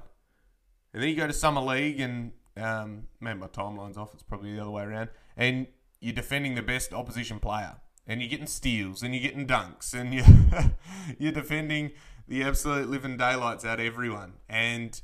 And 0.93 1.03
then 1.03 1.11
you 1.11 1.17
go 1.17 1.27
to 1.27 1.33
summer 1.33 1.61
league, 1.61 2.01
and 2.01 2.33
um, 2.57 3.09
man, 3.21 3.39
my 3.39 3.49
timeline's 3.49 3.97
off. 3.97 4.15
It's 4.15 4.23
probably 4.23 4.55
the 4.55 4.61
other 4.61 4.71
way 4.71 4.85
around. 4.85 5.11
And 5.37 5.67
you're 6.01 6.15
defending 6.15 6.55
the 6.55 6.63
best 6.63 6.93
opposition 6.93 7.41
player, 7.41 7.77
and 8.07 8.21
you're 8.21 8.31
getting 8.31 8.47
steals 8.47 9.03
and 9.03 9.15
you're 9.15 9.23
getting 9.23 9.47
dunks 9.47 9.93
and 9.93 10.15
you're, 10.15 10.73
you're 11.19 11.33
defending 11.33 11.93
the 12.27 12.43
absolute 12.43 12.89
living 12.89 13.17
daylights 13.17 13.65
out 13.65 13.81
of 13.81 13.87
everyone. 13.87 14.35
And, 14.49 15.01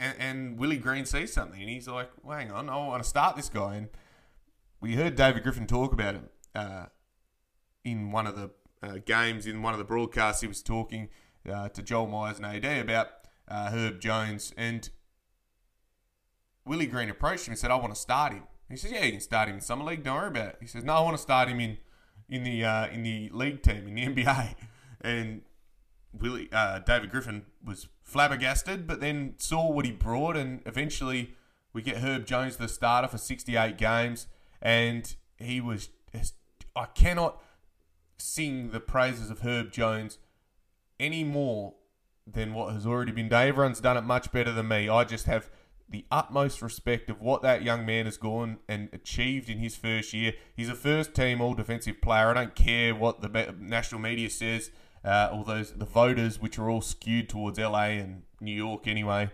and 0.00 0.14
and 0.18 0.58
Willie 0.58 0.78
Green 0.78 1.04
sees 1.04 1.32
something 1.32 1.60
and 1.60 1.70
he's 1.70 1.86
like, 1.86 2.10
well, 2.22 2.38
hang 2.38 2.50
on, 2.50 2.68
I 2.68 2.76
want 2.76 3.02
to 3.02 3.08
start 3.08 3.36
this 3.36 3.48
guy. 3.48 3.76
And 3.76 3.88
we 4.80 4.94
heard 4.94 5.14
David 5.14 5.44
Griffin 5.44 5.66
talk 5.66 5.92
about 5.92 6.14
him 6.14 6.28
uh, 6.54 6.86
in 7.84 8.10
one 8.10 8.26
of 8.26 8.34
the 8.34 8.50
uh, 8.82 8.98
games, 9.04 9.46
in 9.46 9.62
one 9.62 9.74
of 9.74 9.78
the 9.78 9.84
broadcasts. 9.84 10.40
He 10.40 10.48
was 10.48 10.62
talking 10.62 11.08
uh, 11.48 11.68
to 11.68 11.82
Joel 11.82 12.06
Meyers 12.06 12.38
and 12.38 12.46
AD 12.46 12.80
about 12.80 13.08
uh, 13.46 13.70
Herb 13.70 14.00
Jones. 14.00 14.52
And 14.56 14.88
Willie 16.64 16.86
Green 16.86 17.10
approached 17.10 17.46
him 17.46 17.52
and 17.52 17.58
said, 17.58 17.70
I 17.70 17.76
want 17.76 17.94
to 17.94 18.00
start 18.00 18.32
him. 18.32 18.44
He 18.70 18.76
says, 18.76 18.92
"Yeah, 18.92 19.04
you 19.04 19.12
can 19.12 19.20
start 19.20 19.48
him 19.48 19.56
in 19.56 19.60
summer 19.60 19.84
league. 19.84 20.04
Don't 20.04 20.14
worry 20.14 20.28
about 20.28 20.50
it." 20.50 20.56
He 20.60 20.66
says, 20.66 20.84
"No, 20.84 20.94
I 20.94 21.00
want 21.00 21.16
to 21.16 21.22
start 21.22 21.48
him 21.48 21.58
in 21.58 21.78
in 22.28 22.44
the 22.44 22.64
uh, 22.64 22.86
in 22.86 23.02
the 23.02 23.28
league 23.32 23.62
team 23.62 23.88
in 23.88 23.94
the 23.94 24.06
NBA." 24.06 24.54
And 25.02 25.40
Willie 26.12 26.48
uh, 26.52 26.80
David 26.80 27.10
Griffin 27.10 27.46
was 27.64 27.88
flabbergasted, 28.02 28.86
but 28.86 29.00
then 29.00 29.34
saw 29.38 29.70
what 29.70 29.84
he 29.84 29.92
brought, 29.92 30.36
and 30.36 30.60
eventually 30.66 31.34
we 31.72 31.82
get 31.82 31.98
Herb 31.98 32.26
Jones 32.26 32.56
the 32.56 32.68
starter 32.68 33.08
for 33.08 33.18
68 33.18 33.78
games, 33.78 34.26
and 34.60 35.14
he 35.38 35.60
was. 35.60 35.90
I 36.76 36.86
cannot 36.86 37.42
sing 38.18 38.70
the 38.70 38.80
praises 38.80 39.30
of 39.30 39.40
Herb 39.40 39.72
Jones 39.72 40.18
any 40.98 41.24
more 41.24 41.74
than 42.26 42.54
what 42.54 42.72
has 42.72 42.86
already 42.86 43.12
been 43.12 43.28
done. 43.28 43.48
Everyone's 43.48 43.80
done 43.80 43.96
it 43.96 44.02
much 44.02 44.30
better 44.30 44.52
than 44.52 44.68
me. 44.68 44.88
I 44.88 45.04
just 45.04 45.26
have 45.26 45.50
the 45.88 46.04
utmost 46.10 46.62
respect 46.62 47.10
of 47.10 47.20
what 47.20 47.42
that 47.42 47.62
young 47.62 47.84
man 47.84 48.04
has 48.04 48.16
gone 48.16 48.58
and 48.68 48.88
achieved 48.92 49.48
in 49.48 49.58
his 49.58 49.74
first 49.74 50.12
year. 50.12 50.34
He's 50.54 50.68
a 50.68 50.74
first 50.74 51.14
team 51.14 51.40
all 51.40 51.54
defensive 51.54 52.00
player. 52.00 52.28
I 52.28 52.34
don't 52.34 52.54
care 52.54 52.94
what 52.94 53.20
the 53.20 53.54
national 53.58 54.00
media 54.00 54.30
says, 54.30 54.70
uh, 55.04 55.30
all 55.32 55.44
those 55.44 55.72
the 55.72 55.84
voters, 55.84 56.40
which 56.40 56.58
are 56.58 56.68
all 56.68 56.80
skewed 56.80 57.28
towards 57.28 57.58
LA 57.58 57.84
and 57.84 58.22
New 58.40 58.54
York 58.54 58.86
anyway. 58.86 59.30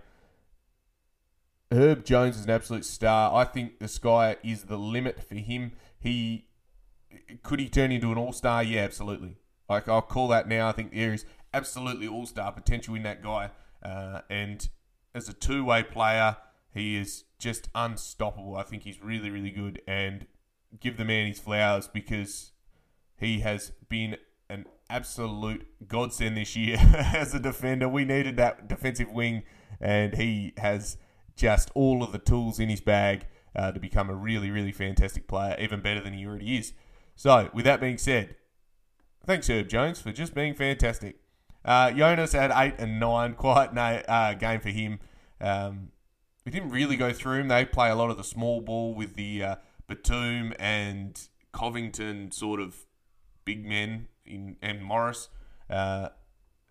Herb 1.73 2.05
Jones 2.05 2.37
is 2.37 2.45
an 2.45 2.51
absolute 2.51 2.85
star. 2.85 3.35
I 3.35 3.45
think 3.45 3.81
the 3.81 3.89
sky 3.89 4.37
is 4.45 4.65
the 4.65 4.79
limit 4.79 5.23
for 5.23 5.35
him. 5.35 5.73
He 5.99 6.47
could 7.43 7.59
he 7.59 7.69
turn 7.69 7.91
into 7.91 8.13
an 8.13 8.19
all 8.19 8.33
star? 8.33 8.63
Yeah, 8.63 8.83
absolutely. 8.83 9.37
Like 9.69 9.89
I'll 9.89 10.03
call 10.03 10.29
that 10.29 10.49
now. 10.49 10.69
I 10.69 10.73
think 10.73 10.95
there 10.95 11.13
is 11.13 11.25
absolutely 11.53 12.07
all 12.07 12.27
star 12.27 12.53
potential 12.53 12.95
in 12.95 13.03
that 13.03 13.23
guy. 13.23 13.51
Uh, 13.83 14.21
and 14.31 14.69
as 15.15 15.29
a 15.29 15.33
two 15.33 15.65
way 15.65 15.83
player, 15.83 16.37
he 16.73 16.97
is 16.97 17.25
just 17.39 17.69
unstoppable. 17.75 18.57
I 18.57 18.63
think 18.63 18.83
he's 18.83 19.03
really, 19.03 19.31
really 19.31 19.51
good. 19.51 19.83
And 19.89 20.27
give 20.79 20.97
the 20.97 21.05
man 21.05 21.27
his 21.27 21.39
flowers 21.39 21.89
because 21.89 22.53
he 23.19 23.41
has 23.41 23.73
been 23.89 24.17
an 24.49 24.67
absolute 24.89 25.67
godsend 25.89 26.37
this 26.37 26.57
year 26.57 26.77
as 27.15 27.35
a 27.35 27.41
defender. 27.41 27.89
We 27.89 28.05
needed 28.05 28.37
that 28.37 28.69
defensive 28.69 29.11
wing, 29.11 29.43
and 29.81 30.15
he 30.15 30.53
has 30.59 30.97
just 31.37 31.71
all 31.75 32.03
of 32.03 32.13
the 32.13 32.19
tools 32.19 32.59
in 32.59 32.69
his 32.69 32.81
bag 32.81 33.27
uh, 33.55 33.73
to 33.73 33.81
become 33.81 34.11
a 34.11 34.15
really, 34.15 34.51
really 34.51 34.73
fantastic 34.73 35.27
player, 35.27 35.57
even 35.59 35.81
better 35.81 36.01
than 36.01 36.13
he 36.13 36.27
already 36.27 36.57
is. 36.57 36.73
So, 37.15 37.51
with 37.53 37.65
that 37.65 37.81
being 37.81 37.99
said, 37.99 38.37
thanks, 39.25 39.49
Herb 39.49 39.69
Jones, 39.69 40.01
for 40.01 40.13
just 40.13 40.35
being 40.35 40.55
fantastic. 40.55 41.17
Uh, 41.65 41.91
Jonas 41.91 42.33
had 42.33 42.53
8 42.55 42.75
and 42.79 43.01
9, 43.01 43.35
quite 43.39 43.77
a 43.77 44.11
uh, 44.11 44.35
game 44.35 44.61
for 44.61 44.69
him. 44.71 45.01
Um, 45.41 45.89
we 46.45 46.53
didn't 46.53 46.71
really 46.71 46.97
go 46.97 47.13
through 47.13 47.39
them. 47.39 47.49
They 47.49 47.65
play 47.65 47.91
a 47.91 47.97
lot 47.97 48.11
of 48.11 48.17
the 48.17 48.25
small 48.25 48.61
ball 48.61 48.95
with 48.95 49.17
the 49.17 49.43
uh, 49.43 49.57
Batum 49.89 50.53
and 50.61 51.21
Covington 51.53 52.31
sort 52.31 52.61
of 52.61 52.77
big 53.45 53.67
men 53.67 54.09
in 54.27 54.57
and 54.63 54.83
Morris. 54.83 55.29
Uh, 55.69 56.11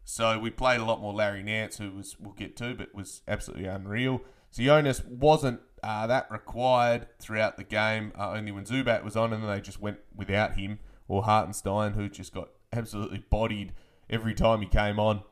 so 0.04 0.38
we 0.38 0.52
played 0.52 0.80
a 0.80 0.86
lot 0.86 1.02
more 1.02 1.14
Larry 1.14 1.44
Nance, 1.44 1.78
who 1.78 1.92
was 1.92 2.16
we'll 2.20 2.34
get 2.34 2.56
to, 2.58 2.76
but 2.76 2.94
was 2.94 3.22
absolutely 3.28 3.66
unreal. 3.66 4.22
Jonas 4.54 5.04
wasn't 5.04 5.60
uh, 5.84 6.08
that 6.08 6.32
required 6.32 7.08
throughout 7.20 7.58
the 7.58 7.64
game. 7.64 8.14
Uh, 8.18 8.32
only 8.32 8.52
when 8.52 8.66
Zubac 8.66 9.04
was 9.04 9.16
on, 9.16 9.34
and 9.34 9.44
then 9.44 9.50
they 9.50 9.62
just 9.62 9.82
went 9.82 10.00
without 10.16 10.56
him 10.56 10.80
or 11.08 11.24
Hartenstein, 11.24 11.94
who 11.94 12.10
just 12.10 12.34
got 12.34 12.50
absolutely 12.72 13.24
bodied 13.30 13.74
every 14.10 14.34
time 14.34 14.62
he 14.62 14.68
came 14.68 15.00
on. 15.00 15.24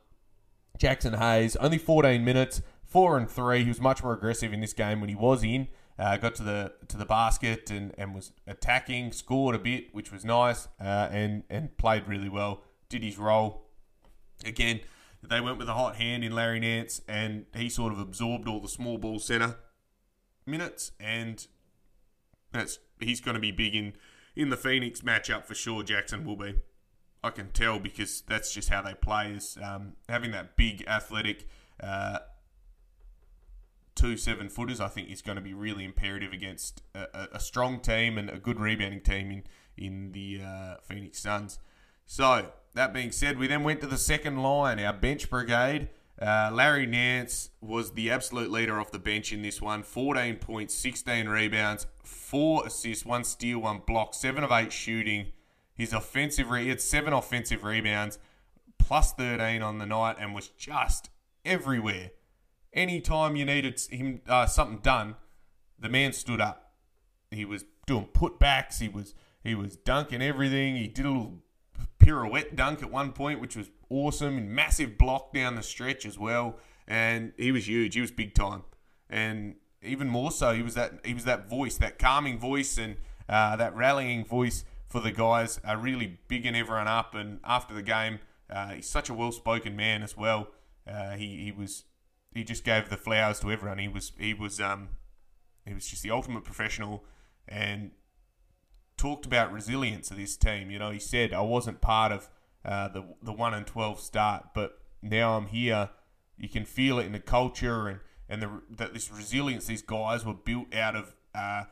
Jaxson 0.80 1.18
Hayes, 1.18 1.56
only 1.58 1.78
14 1.78 2.24
minutes, 2.24 2.62
four 2.84 3.18
and 3.18 3.30
three. 3.30 3.64
He 3.64 3.70
was 3.70 3.82
much 3.82 4.04
more 4.04 4.14
aggressive 4.14 4.54
in 4.54 4.62
this 4.62 4.74
game 4.74 5.00
when 5.00 5.10
he 5.10 5.16
was 5.16 5.44
in. 5.44 5.68
Uh, 5.98 6.18
got 6.18 6.34
to 6.36 6.44
the 6.44 6.74
to 6.88 6.98
the 6.98 7.06
basket 7.06 7.70
and, 7.70 7.94
and 7.98 8.16
was 8.16 8.32
attacking, 8.48 9.12
scored 9.12 9.56
a 9.56 9.60
bit, 9.60 9.94
which 9.94 10.12
was 10.12 10.26
nice, 10.26 10.68
uh, 10.80 11.08
and 11.12 11.44
and 11.50 11.78
played 11.78 12.08
really 12.08 12.30
well. 12.30 12.64
Did 12.90 13.04
his 13.04 13.18
role. 13.18 13.70
Again, 14.46 14.82
they 15.22 15.40
went 15.40 15.58
with 15.58 15.70
a 15.70 15.74
hot 15.74 15.96
hand 15.96 16.24
in 16.24 16.34
Larry 16.34 16.60
Nance, 16.60 17.02
and 17.08 17.46
he 17.56 17.70
sort 17.70 17.94
of 17.94 18.00
absorbed 18.00 18.48
all 18.48 18.60
the 18.60 18.68
small 18.68 18.98
ball 18.98 19.20
center 19.20 19.58
minutes, 20.46 20.92
and 21.00 21.46
that's 22.52 22.80
he's 23.00 23.22
going 23.22 23.36
to 23.36 23.42
be 23.42 23.52
big 23.52 23.76
in 23.76 23.94
in 24.36 24.50
the 24.50 24.58
Phoenix 24.58 25.02
matchup 25.02 25.46
for 25.46 25.56
sure. 25.56 25.84
Jaxson 25.84 26.26
will 26.26 26.36
be. 26.36 26.56
I 27.24 27.30
can 27.30 27.52
tell 27.52 27.80
because 27.80 28.22
that's 28.28 28.54
just 28.54 28.70
how 28.70 28.82
they 28.82 28.96
play. 28.96 29.34
Is 29.34 29.58
um, 29.64 29.94
having 30.10 30.32
that 30.32 30.58
big 30.58 30.84
athletic. 30.88 31.48
Uh, 31.80 32.20
two 33.96 34.18
seven 34.18 34.50
footers, 34.50 34.80
I 34.80 34.88
think 34.88 35.10
is 35.10 35.22
going 35.22 35.36
to 35.36 35.42
be 35.42 35.54
really 35.54 35.84
imperative 35.84 36.34
against 36.34 36.82
a, 36.96 37.28
a 37.34 37.40
strong 37.40 37.80
team 37.80 38.18
and 38.18 38.30
a 38.30 38.38
good 38.38 38.60
rebounding 38.60 39.02
team 39.02 39.32
in 39.32 39.44
in 39.78 40.12
the 40.12 40.42
uh, 40.44 40.76
Phoenix 40.84 41.20
Suns. 41.20 41.60
So 42.06 42.52
that 42.74 42.94
being 42.94 43.12
said, 43.12 43.38
we 43.38 43.48
then 43.48 43.64
went 43.64 43.82
to 43.82 43.88
the 43.88 43.98
second 43.98 44.42
line, 44.42 44.80
our 44.80 44.94
bench 44.94 45.30
brigade. 45.30 45.90
Uh, 46.22 46.52
Larry 46.54 46.86
Nance 46.86 47.50
was 47.60 47.94
the 47.94 48.12
absolute 48.12 48.52
leader 48.52 48.80
off 48.80 48.92
the 48.92 49.00
bench 49.00 49.34
in 49.34 49.42
this 49.42 49.62
one. 49.62 49.84
14 49.84 50.36
points, 50.36 50.76
16 50.76 51.28
rebounds, 51.28 51.88
4 52.04 52.68
assists, 52.68 53.06
1 53.06 53.24
steal, 53.24 53.60
1 53.60 53.82
block, 53.88 54.14
7 54.14 54.44
of 54.44 54.52
8 54.52 54.72
shooting. 54.72 55.28
His 55.76 55.92
offensive, 55.92 56.52
re- 56.52 56.64
he 56.64 56.70
had 56.70 56.82
7 56.82 57.12
offensive 57.14 57.64
rebounds, 57.64 58.20
plus 58.78 59.12
13 59.14 59.64
on 59.64 59.80
the 59.80 59.88
night, 59.88 60.18
and 60.20 60.36
was 60.36 60.50
just 60.50 61.10
everywhere 61.44 62.12
anytime 62.74 63.36
you 63.36 63.46
needed 63.46 63.80
him 63.90 64.22
uh, 64.28 64.46
something 64.46 64.80
done, 64.80 65.16
the 65.80 65.90
man 65.90 66.14
stood 66.14 66.42
up. 66.42 66.74
He 67.32 67.46
was 67.46 67.66
doing 67.86 68.08
putbacks. 68.14 68.80
He 68.80 68.90
was 68.90 69.16
he 69.44 69.56
was 69.56 69.76
dunking 69.76 70.22
everything. 70.22 70.76
He 70.76 70.88
did 70.88 71.06
a 71.06 71.10
little 71.10 71.40
pirouette 72.00 72.56
dunk 72.56 72.82
at 72.82 72.92
one 72.92 73.12
point, 73.12 73.40
which 73.40 73.56
was 73.56 73.70
awesome, 73.90 74.38
and 74.38 74.50
massive 74.50 74.98
block 74.98 75.34
down 75.34 75.56
the 75.56 75.64
stretch 75.64 76.06
as 76.06 76.18
well. 76.18 76.58
And 76.88 77.34
he 77.38 77.52
was 77.52 77.68
huge. 77.68 77.96
He 77.96 78.02
was 78.02 78.12
big 78.12 78.34
time, 78.34 78.64
and 79.10 79.56
even 79.82 80.08
more 80.08 80.32
so, 80.32 80.54
he 80.54 80.62
was 80.62 80.76
that 80.76 81.06
he 81.06 81.14
was 81.14 81.26
that 81.26 81.50
voice, 81.50 81.78
that 81.78 82.00
calming 82.00 82.40
voice, 82.40 82.78
and 82.78 82.98
uh, 83.30 83.56
that 83.56 83.76
rallying 83.76 84.26
voice 84.26 84.66
for 84.88 85.00
the 85.00 85.12
guys, 85.12 85.60
uh, 85.68 85.76
really 85.76 86.20
bigging 86.28 86.56
everyone 86.56 86.88
up. 86.88 87.16
And 87.16 87.40
after 87.44 87.74
the 87.74 87.82
game, 87.82 88.20
uh, 88.50 88.74
he's 88.74 88.90
such 88.90 89.10
a 89.10 89.14
well-spoken 89.14 89.76
man 89.76 90.04
as 90.04 90.16
well. 90.16 90.50
Uh, 90.88 91.12
he 91.12 91.44
he 91.44 91.52
was 91.52 91.86
he 92.34 92.44
just 92.44 92.64
gave 92.64 92.90
the 92.90 92.98
flowers 92.98 93.40
to 93.42 93.52
everyone. 93.52 93.78
He 93.78 93.88
was 93.88 94.12
he 94.18 94.34
was 94.34 94.60
um 94.60 94.90
he 95.66 95.74
was 95.74 95.86
just 95.86 96.04
the 96.04 96.12
ultimate 96.12 96.44
professional 96.44 97.04
and 97.48 97.92
talked 98.98 99.26
about 99.26 99.52
resilience 99.52 100.12
of 100.12 100.18
this 100.18 100.36
team. 100.36 100.70
You 100.72 100.80
know, 100.80 100.92
he 100.92 101.00
said 101.00 101.34
I 101.34 101.42
wasn't 101.42 101.82
part 101.82 102.12
of 102.12 102.30
uh, 102.66 102.88
the 102.90 103.04
the 103.22 103.34
one 103.34 103.54
and 103.54 103.68
twelve 103.68 104.00
start, 104.00 104.48
but 104.54 104.80
now 105.02 105.38
I'm 105.38 105.48
here. 105.48 105.90
You 106.38 106.50
can 106.50 106.66
feel 106.66 107.00
it 107.00 107.06
in 107.06 107.12
the 107.12 107.20
culture 107.20 107.88
and 107.88 108.00
and 108.30 108.42
the, 108.42 108.62
that 108.78 108.94
this 108.94 109.12
resilience 109.12 109.68
these 109.68 109.82
guys 109.82 110.26
were 110.26 110.34
built 110.34 110.74
out 110.74 110.96
of. 110.96 111.16
Uh, 111.36 111.64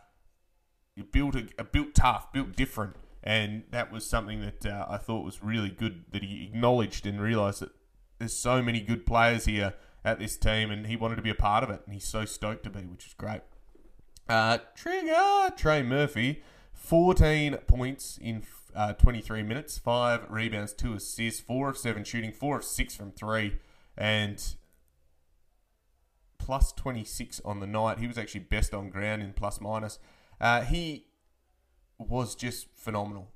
built 1.11 1.35
a, 1.57 1.63
built 1.63 1.95
tough, 1.95 2.31
built 2.31 2.55
different, 2.55 2.95
and 3.23 3.63
that 3.71 3.91
was 3.91 4.07
something 4.07 4.41
that 4.41 4.65
uh, 4.65 4.85
I 4.89 4.97
thought 4.97 5.25
was 5.25 5.41
really 5.41 5.69
good 5.69 6.05
that 6.11 6.23
he 6.23 6.43
acknowledged 6.43 7.05
and 7.05 7.19
realised 7.19 7.61
that 7.61 7.71
there's 8.19 8.37
so 8.37 8.61
many 8.61 8.81
good 8.81 9.05
players 9.05 9.45
here 9.45 9.73
at 10.03 10.19
this 10.19 10.37
team, 10.37 10.71
and 10.71 10.87
he 10.87 10.95
wanted 10.95 11.15
to 11.15 11.21
be 11.21 11.29
a 11.29 11.35
part 11.35 11.63
of 11.63 11.69
it, 11.69 11.81
and 11.85 11.93
he's 11.93 12.07
so 12.07 12.25
stoked 12.25 12.63
to 12.63 12.69
be, 12.69 12.81
which 12.81 13.07
is 13.07 13.13
great. 13.13 13.41
Uh, 14.27 14.59
trigger 14.75 15.49
Trey 15.55 15.83
Murphy, 15.83 16.41
14 16.73 17.57
points 17.67 18.17
in 18.21 18.43
uh, 18.75 18.93
23 18.93 19.43
minutes, 19.43 19.77
five 19.77 20.25
rebounds, 20.29 20.73
two 20.73 20.93
assists, 20.93 21.39
four 21.39 21.69
of 21.69 21.77
seven 21.77 22.03
shooting, 22.03 22.31
four 22.31 22.57
of 22.57 22.63
six 22.63 22.95
from 22.95 23.11
three, 23.11 23.57
and 23.97 24.55
plus 26.37 26.71
26 26.73 27.41
on 27.45 27.59
the 27.59 27.67
night. 27.67 27.99
He 27.99 28.07
was 28.07 28.17
actually 28.17 28.41
best 28.41 28.73
on 28.73 28.89
ground 28.89 29.21
in 29.21 29.33
plus 29.33 29.61
minus. 29.61 29.99
Uh, 30.39 30.61
he 30.61 31.07
was 31.99 32.35
just 32.35 32.67
phenomenal. 32.75 33.31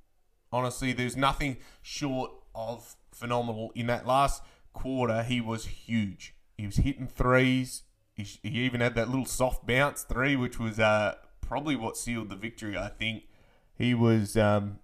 Honestly, 0.51 0.93
there's 0.93 1.15
nothing 1.15 1.57
short 1.81 2.31
of 2.55 2.95
phenomenal 3.11 3.71
in 3.75 3.87
that 3.87 4.07
last 4.07 4.41
quarter. 4.73 5.23
He 5.23 5.41
was 5.41 5.65
huge. 5.65 6.34
He 6.57 6.65
was 6.65 6.77
hitting 6.77 7.07
threes. 7.07 7.83
He, 8.13 8.23
he 8.43 8.59
even 8.59 8.81
had 8.81 8.95
that 8.95 9.09
little 9.09 9.25
soft 9.25 9.67
bounce 9.67 10.03
three, 10.03 10.35
which 10.35 10.59
was 10.59 10.79
uh, 10.79 11.15
probably 11.41 11.75
what 11.75 11.97
sealed 11.97 12.29
the 12.29 12.35
victory, 12.35 12.77
I 12.77 12.89
think. 12.89 13.23
he 13.77 13.93
was 13.93 14.37
um, 14.37 14.79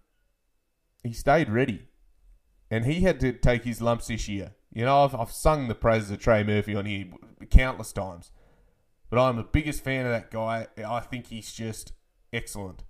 he 1.03 1.13
stayed 1.13 1.49
ready, 1.49 1.87
and 2.69 2.85
he 2.85 3.01
had 3.01 3.19
to 3.21 3.31
take 3.33 3.63
his 3.63 3.81
lumps 3.81 4.07
this 4.07 4.27
year. 4.27 4.53
You 4.73 4.85
know, 4.85 5.03
I've, 5.03 5.15
I've 5.15 5.31
sung 5.31 5.67
the 5.67 5.75
praises 5.75 6.11
of 6.11 6.19
Trey 6.19 6.43
Murphy 6.43 6.75
on 6.75 6.85
here 6.85 7.05
countless 7.49 7.91
times, 7.91 8.31
but 9.09 9.19
I'm 9.19 9.37
the 9.37 9.43
biggest 9.43 9.83
fan 9.83 10.05
of 10.05 10.11
that 10.11 10.31
guy. 10.31 10.67
I 10.85 10.99
think 10.99 11.27
he's 11.27 11.53
just 11.53 11.93
excellent, 12.31 12.83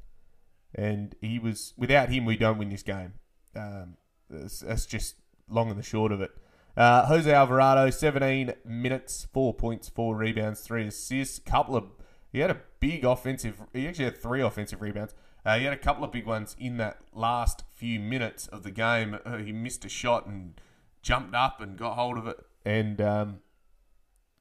and 0.75 1.15
he 1.21 1.39
was 1.39 1.73
without 1.77 2.09
him 2.09 2.25
we 2.25 2.37
don't 2.37 2.57
win 2.57 2.69
this 2.69 2.83
game. 2.83 3.13
Um, 3.55 3.97
that's, 4.29 4.61
that's 4.61 4.85
just 4.85 5.15
long 5.49 5.69
and 5.69 5.77
the 5.77 5.83
short 5.83 6.11
of 6.11 6.21
it. 6.21 6.31
Uh, 6.75 7.05
Jose 7.05 7.31
Alvarado, 7.31 7.89
17 7.89 8.53
minutes, 8.65 9.27
four 9.33 9.53
points, 9.53 9.89
four 9.89 10.15
rebounds, 10.15 10.61
three 10.61 10.87
assists. 10.87 11.39
Couple 11.39 11.75
of 11.75 11.85
he 12.31 12.39
had 12.39 12.49
a 12.49 12.61
big 12.79 13.03
offensive. 13.03 13.61
He 13.73 13.87
actually 13.87 14.05
had 14.05 14.17
three 14.17 14.41
offensive 14.41 14.81
rebounds. 14.81 15.13
Uh, 15.45 15.57
he 15.57 15.65
had 15.65 15.73
a 15.73 15.77
couple 15.77 16.03
of 16.03 16.11
big 16.11 16.25
ones 16.25 16.55
in 16.59 16.77
that 16.77 16.99
last 17.13 17.63
few 17.73 17.99
minutes 17.99 18.47
of 18.47 18.63
the 18.63 18.71
game. 18.71 19.17
Uh, 19.25 19.37
he 19.37 19.51
missed 19.51 19.83
a 19.83 19.89
shot 19.89 20.27
and 20.27 20.53
jumped 21.01 21.35
up 21.35 21.59
and 21.59 21.77
got 21.77 21.95
hold 21.95 22.17
of 22.17 22.27
it 22.27 22.37
and 22.63 23.01
um, 23.01 23.39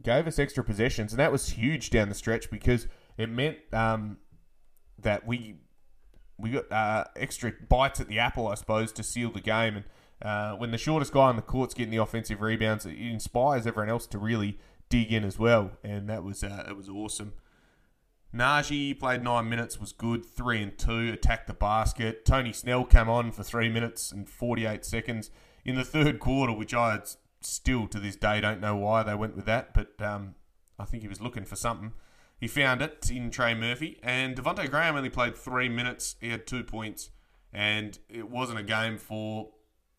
gave 0.02 0.26
us 0.26 0.38
extra 0.38 0.62
possessions, 0.62 1.12
and 1.12 1.18
that 1.18 1.32
was 1.32 1.50
huge 1.50 1.90
down 1.90 2.08
the 2.08 2.14
stretch 2.14 2.50
because 2.50 2.86
it 3.16 3.28
meant 3.28 3.58
um, 3.72 4.18
that 4.98 5.26
we 5.26 5.56
we 6.38 6.50
got 6.50 6.70
uh, 6.70 7.04
extra 7.16 7.52
bites 7.68 8.00
at 8.00 8.08
the 8.08 8.18
apple, 8.18 8.48
I 8.48 8.54
suppose, 8.54 8.92
to 8.92 9.02
seal 9.02 9.30
the 9.30 9.40
game. 9.40 9.76
And 9.76 9.84
uh, 10.22 10.52
when 10.52 10.70
the 10.70 10.78
shortest 10.78 11.12
guy 11.12 11.28
on 11.28 11.36
the 11.36 11.42
court's 11.42 11.74
getting 11.74 11.90
the 11.90 12.02
offensive 12.02 12.40
rebounds, 12.40 12.84
it 12.86 12.96
inspires 12.98 13.66
everyone 13.66 13.90
else 13.90 14.06
to 14.08 14.18
really 14.18 14.58
dig 14.88 15.12
in 15.12 15.24
as 15.24 15.38
well, 15.38 15.72
and 15.82 16.08
that 16.08 16.22
was 16.22 16.44
uh, 16.44 16.64
it 16.68 16.76
was 16.76 16.88
awesome. 16.88 17.32
Naji 18.34 18.98
played 18.98 19.24
nine 19.24 19.48
minutes, 19.48 19.80
was 19.80 19.92
good, 19.92 20.24
three 20.24 20.62
and 20.62 20.78
two, 20.78 21.10
attacked 21.12 21.48
the 21.48 21.54
basket. 21.54 22.24
Tony 22.24 22.52
Snell 22.52 22.84
came 22.84 23.08
on 23.08 23.32
for 23.32 23.42
three 23.42 23.68
minutes 23.68 24.12
and 24.12 24.28
48 24.28 24.84
seconds 24.84 25.30
in 25.64 25.74
the 25.74 25.84
third 25.84 26.20
quarter, 26.20 26.52
which 26.52 26.72
I 26.72 27.00
still 27.40 27.88
to 27.88 27.98
this 27.98 28.16
day 28.16 28.40
don't 28.40 28.60
know 28.60 28.76
why 28.76 29.02
they 29.02 29.14
went 29.14 29.34
with 29.34 29.46
that, 29.46 29.74
but 29.74 30.00
um, 30.00 30.34
I 30.78 30.84
think 30.84 31.02
he 31.02 31.08
was 31.08 31.20
looking 31.20 31.44
for 31.44 31.56
something. 31.56 31.92
He 32.38 32.46
found 32.46 32.80
it 32.82 33.10
in 33.10 33.30
Trey 33.30 33.54
Murphy, 33.54 33.98
and 34.02 34.36
Devonte 34.36 34.70
Graham 34.70 34.96
only 34.96 35.10
played 35.10 35.36
three 35.36 35.68
minutes. 35.68 36.16
He 36.20 36.30
had 36.30 36.46
two 36.46 36.62
points, 36.62 37.10
and 37.52 37.98
it 38.08 38.30
wasn't 38.30 38.60
a 38.60 38.62
game 38.62 38.96
for 38.96 39.50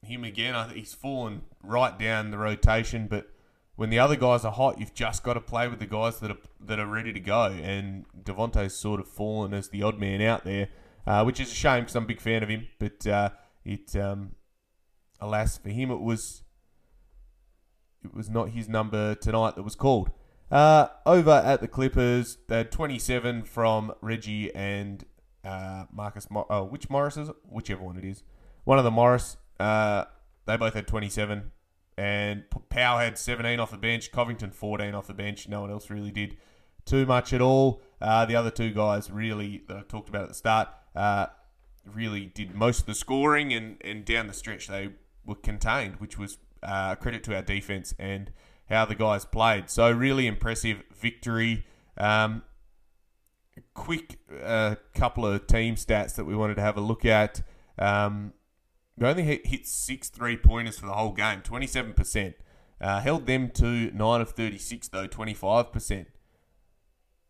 him 0.04 0.24
again. 0.24 0.56
I 0.56 0.66
think 0.66 0.78
he's 0.78 0.94
fallen 0.94 1.44
right 1.64 1.98
down 1.98 2.32
the 2.32 2.38
rotation, 2.38 3.08
but 3.08 3.30
when 3.76 3.90
the 3.90 4.00
other 4.00 4.16
guys 4.16 4.46
are 4.46 4.52
hot, 4.52 4.80
you've 4.80 4.94
just 4.94 5.24
got 5.24 5.34
to 5.34 5.42
play 5.42 5.68
with 5.68 5.80
the 5.80 5.86
guys 5.86 6.20
that 6.20 6.32
are 6.32 6.38
that 6.66 6.80
are 6.80 6.88
ready 6.88 7.14
to 7.14 7.20
go. 7.20 7.46
And 7.46 8.06
Devonte's 8.24 8.76
sort 8.76 9.00
of 9.00 9.08
fallen 9.08 9.54
as 9.54 9.70
the 9.70 9.84
odd 9.84 10.00
man 10.00 10.22
out 10.22 10.44
there, 10.44 10.70
uh, 11.06 11.24
which 11.24 11.40
is 11.40 11.52
a 11.52 11.56
shame 11.56 11.82
because 11.82 11.96
I'm 11.96 12.04
a 12.04 12.08
big 12.08 12.22
fan 12.22 12.44
of 12.44 12.50
him. 12.50 12.68
But 12.80 13.08
uh, 13.08 13.30
it, 13.64 13.96
um, 13.96 14.36
alas 15.20 15.58
for 15.58 15.70
him, 15.70 15.92
it 15.92 16.02
was 16.02 16.44
it 18.04 18.14
was 18.14 18.30
not 18.30 18.50
his 18.50 18.68
number 18.68 19.16
tonight 19.16 19.56
that 19.56 19.64
was 19.64 19.76
called. 19.76 20.12
Uh, 20.50 20.88
over 21.06 21.32
at 21.32 21.62
the 21.62 21.68
Clippers, 21.68 22.38
they 22.50 22.58
had 22.58 22.72
27 22.72 23.44
from 23.44 23.94
Reggie 24.02 24.54
and 24.54 25.06
uh, 25.46 25.86
Marcus. 25.94 26.28
Oh, 26.32 26.66
which 26.66 26.90
Morris 26.90 27.16
is 27.16 27.30
it? 27.30 27.36
Whichever 27.50 27.84
one 27.84 27.98
it 27.98 28.04
is. 28.04 28.24
One 28.64 28.78
of 28.78 28.84
the 28.84 28.92
Morris. 28.92 29.38
Uh, 29.62 30.06
they 30.45 30.58
both 30.58 30.74
had 30.74 30.88
27 30.88 31.52
and 31.97 32.43
Powell 32.69 32.97
had 32.97 33.17
17 33.17 33.60
off 33.60 33.71
the 33.71 33.78
bench, 33.78 34.12
Covington 34.12 34.52
14 34.52 34.95
off 34.95 35.08
the 35.08 35.13
bench. 35.13 35.47
No 35.47 35.62
one 35.62 35.71
else 35.71 35.89
really 35.89 36.12
did 36.12 36.38
too 36.86 37.06
much 37.06 37.32
at 37.32 37.41
all. 37.41 37.82
Uh, 38.02 38.26
the 38.26 38.36
other 38.36 38.50
two 38.50 38.71
guys 38.71 39.12
really 39.12 39.62
that 39.67 39.78
I 39.78 39.82
talked 39.82 40.10
about 40.10 40.24
at 40.24 40.30
the 40.30 40.34
start 40.34 40.69
uh, 40.95 41.28
really 41.86 42.26
did 42.26 42.56
most 42.56 42.82
of 42.82 42.86
the 42.88 42.95
scoring, 42.95 43.54
and, 43.54 43.78
and 43.82 44.04
down 44.04 44.28
the 44.28 44.34
stretch 44.34 44.67
they 44.67 44.89
were 45.26 45.36
contained, 45.36 45.97
which 46.00 46.17
was 46.17 46.39
uh, 46.63 46.95
credit 46.95 47.24
to 47.26 47.36
our 47.36 47.43
defense 47.43 47.93
and 48.00 48.32
how 48.67 48.86
the 48.86 48.95
guys 48.95 49.26
played. 49.26 49.69
So 49.69 49.91
really 49.91 50.26
impressive 50.26 50.82
victory. 50.95 51.65
Um, 51.97 52.41
quick 53.76 54.17
uh, 54.43 54.76
couple 54.95 55.26
of 55.26 55.45
team 55.45 55.76
stats 55.76 56.15
that 56.15 56.26
we 56.26 56.36
wanted 56.36 56.56
to 56.56 56.62
have 56.62 56.78
a 56.78 56.82
look 56.82 57.06
at. 57.06 57.43
Um, 57.78 58.34
we 59.02 59.08
only 59.08 59.24
hit, 59.24 59.66
six 59.66 60.10
three 60.10 60.38
pointers 60.38 60.78
for 60.78 60.86
the 60.86 60.94
whole 60.94 61.12
game, 61.12 61.42
27%. 61.42 62.36
Uh, 62.80 63.00
held 63.00 63.26
them 63.26 63.50
to 63.50 63.92
9 63.92 64.22
of 64.22 64.30
36, 64.32 64.88
though, 64.90 65.08
25%. 65.08 66.06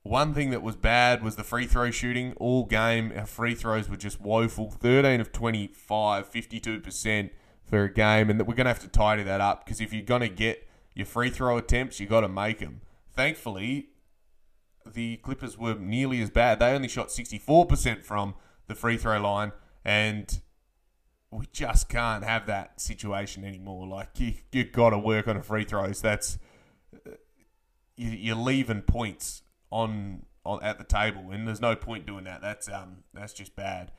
One 0.04 0.34
thing 0.34 0.50
that 0.50 0.62
was 0.62 0.76
bad 0.76 1.24
was 1.24 1.36
the 1.36 1.44
free 1.44 1.66
throw 1.68 1.92
shooting. 1.92 2.34
All 2.38 2.66
game, 2.66 3.14
our 3.16 3.26
free 3.26 3.56
throws 3.56 3.88
were 3.88 3.98
just 3.98 4.20
woeful. 4.20 4.70
13 4.70 5.22
of 5.22 5.32
25, 5.32 6.30
52% 6.30 7.30
for 7.64 7.84
a 7.84 7.94
game. 7.94 8.30
And 8.30 8.40
we're 8.40 8.56
going 8.56 8.66
to 8.66 8.72
have 8.72 8.80
to 8.80 8.88
tidy 8.88 9.24
that 9.24 9.40
up 9.40 9.64
because 9.66 9.80
if 9.80 9.94
you're 9.94 10.02
going 10.02 10.22
to 10.22 10.30
get 10.30 10.68
your 10.94 11.06
free 11.06 11.30
throw 11.30 11.58
attempts, 11.58 12.00
you 12.00 12.08
got 12.08 12.22
to 12.22 12.30
make 12.30 12.60
them. 12.60 12.82
Thankfully, 13.14 13.90
the 14.86 15.18
Clippers 15.18 15.58
were 15.58 15.76
nearly 15.76 16.22
as 16.22 16.30
bad. 16.30 16.60
They 16.60 16.74
only 16.74 16.88
shot 16.88 17.10
64% 17.10 18.04
from 18.04 18.36
the 18.68 18.76
free 18.76 18.98
throw 18.98 19.22
line. 19.22 19.52
And 19.86 20.42
we 21.32 21.46
just 21.54 21.88
can't 21.88 22.24
have 22.24 22.46
that 22.48 22.80
situation 22.82 23.46
anymore. 23.46 23.88
Like 23.88 24.20
you, 24.20 24.34
you 24.52 24.66
got 24.66 24.90
to 24.90 24.98
work 24.98 25.28
on 25.28 25.38
a 25.38 25.44
free 25.44 25.64
throws. 25.64 26.02
That's 26.02 26.38
you, 27.96 28.10
you're 28.10 28.36
leaving 28.36 28.82
points 28.82 29.44
on 29.72 30.26
on 30.44 30.62
at 30.64 30.78
the 30.78 30.84
table, 30.84 31.32
and 31.32 31.48
there's 31.48 31.62
no 31.62 31.76
point 31.76 32.06
doing 32.06 32.26
that. 32.26 32.42
That's 32.42 32.70
um 32.70 33.04
that's 33.14 33.34
just 33.34 33.56
bad. 33.56 33.92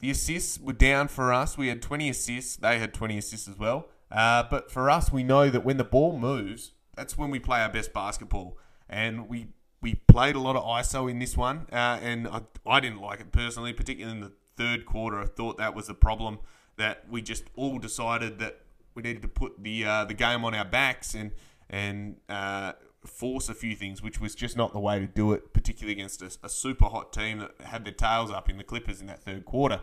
The 0.00 0.10
assists 0.10 0.58
were 0.58 0.72
down 0.72 1.08
for 1.08 1.32
us. 1.32 1.56
We 1.56 1.68
had 1.68 1.80
20 1.80 2.08
assists. 2.08 2.56
They 2.56 2.80
had 2.80 2.92
20 2.92 3.18
assists 3.18 3.46
as 3.46 3.56
well. 3.56 3.88
Uh, 4.10 4.42
but 4.50 4.68
for 4.68 4.90
us, 4.90 5.12
we 5.12 5.22
know 5.22 5.48
that 5.48 5.64
when 5.64 5.76
the 5.76 5.84
ball 5.84 6.18
moves, 6.18 6.72
that's 6.96 7.16
when 7.16 7.30
we 7.30 7.38
play 7.38 7.60
our 7.60 7.68
best 7.68 7.92
basketball. 7.92 8.58
And 8.88 9.28
we 9.28 9.48
we 9.80 9.94
played 10.06 10.34
a 10.34 10.40
lot 10.40 10.56
of 10.56 10.64
ISO 10.64 11.10
in 11.10 11.18
this 11.18 11.36
one, 11.36 11.66
uh, 11.72 11.98
and 12.00 12.28
I, 12.28 12.42
I 12.64 12.80
didn't 12.80 13.00
like 13.00 13.20
it 13.20 13.32
personally, 13.32 13.72
particularly 13.72 14.16
in 14.16 14.22
the 14.22 14.32
third 14.62 14.86
quarter. 14.86 15.20
I 15.20 15.26
thought 15.26 15.58
that 15.58 15.74
was 15.74 15.88
a 15.88 15.94
problem 15.94 16.38
that 16.76 17.04
we 17.10 17.22
just 17.22 17.44
all 17.56 17.78
decided 17.78 18.38
that 18.38 18.60
we 18.94 19.02
needed 19.02 19.22
to 19.22 19.28
put 19.28 19.62
the 19.62 19.84
uh, 19.84 20.04
the 20.04 20.14
game 20.14 20.44
on 20.44 20.54
our 20.54 20.64
backs 20.64 21.14
and 21.14 21.32
and 21.68 22.16
uh, 22.28 22.72
force 23.04 23.48
a 23.48 23.54
few 23.54 23.74
things, 23.74 24.02
which 24.02 24.20
was 24.20 24.34
just 24.34 24.56
not 24.56 24.72
the 24.72 24.80
way 24.80 24.98
to 24.98 25.06
do 25.06 25.32
it, 25.32 25.52
particularly 25.52 25.92
against 25.92 26.22
a, 26.22 26.30
a 26.44 26.48
super 26.48 26.86
hot 26.86 27.12
team 27.12 27.38
that 27.38 27.52
had 27.66 27.84
their 27.84 27.94
tails 27.94 28.30
up 28.30 28.48
in 28.48 28.58
the 28.58 28.64
Clippers 28.64 29.00
in 29.00 29.06
that 29.06 29.22
third 29.22 29.44
quarter. 29.44 29.80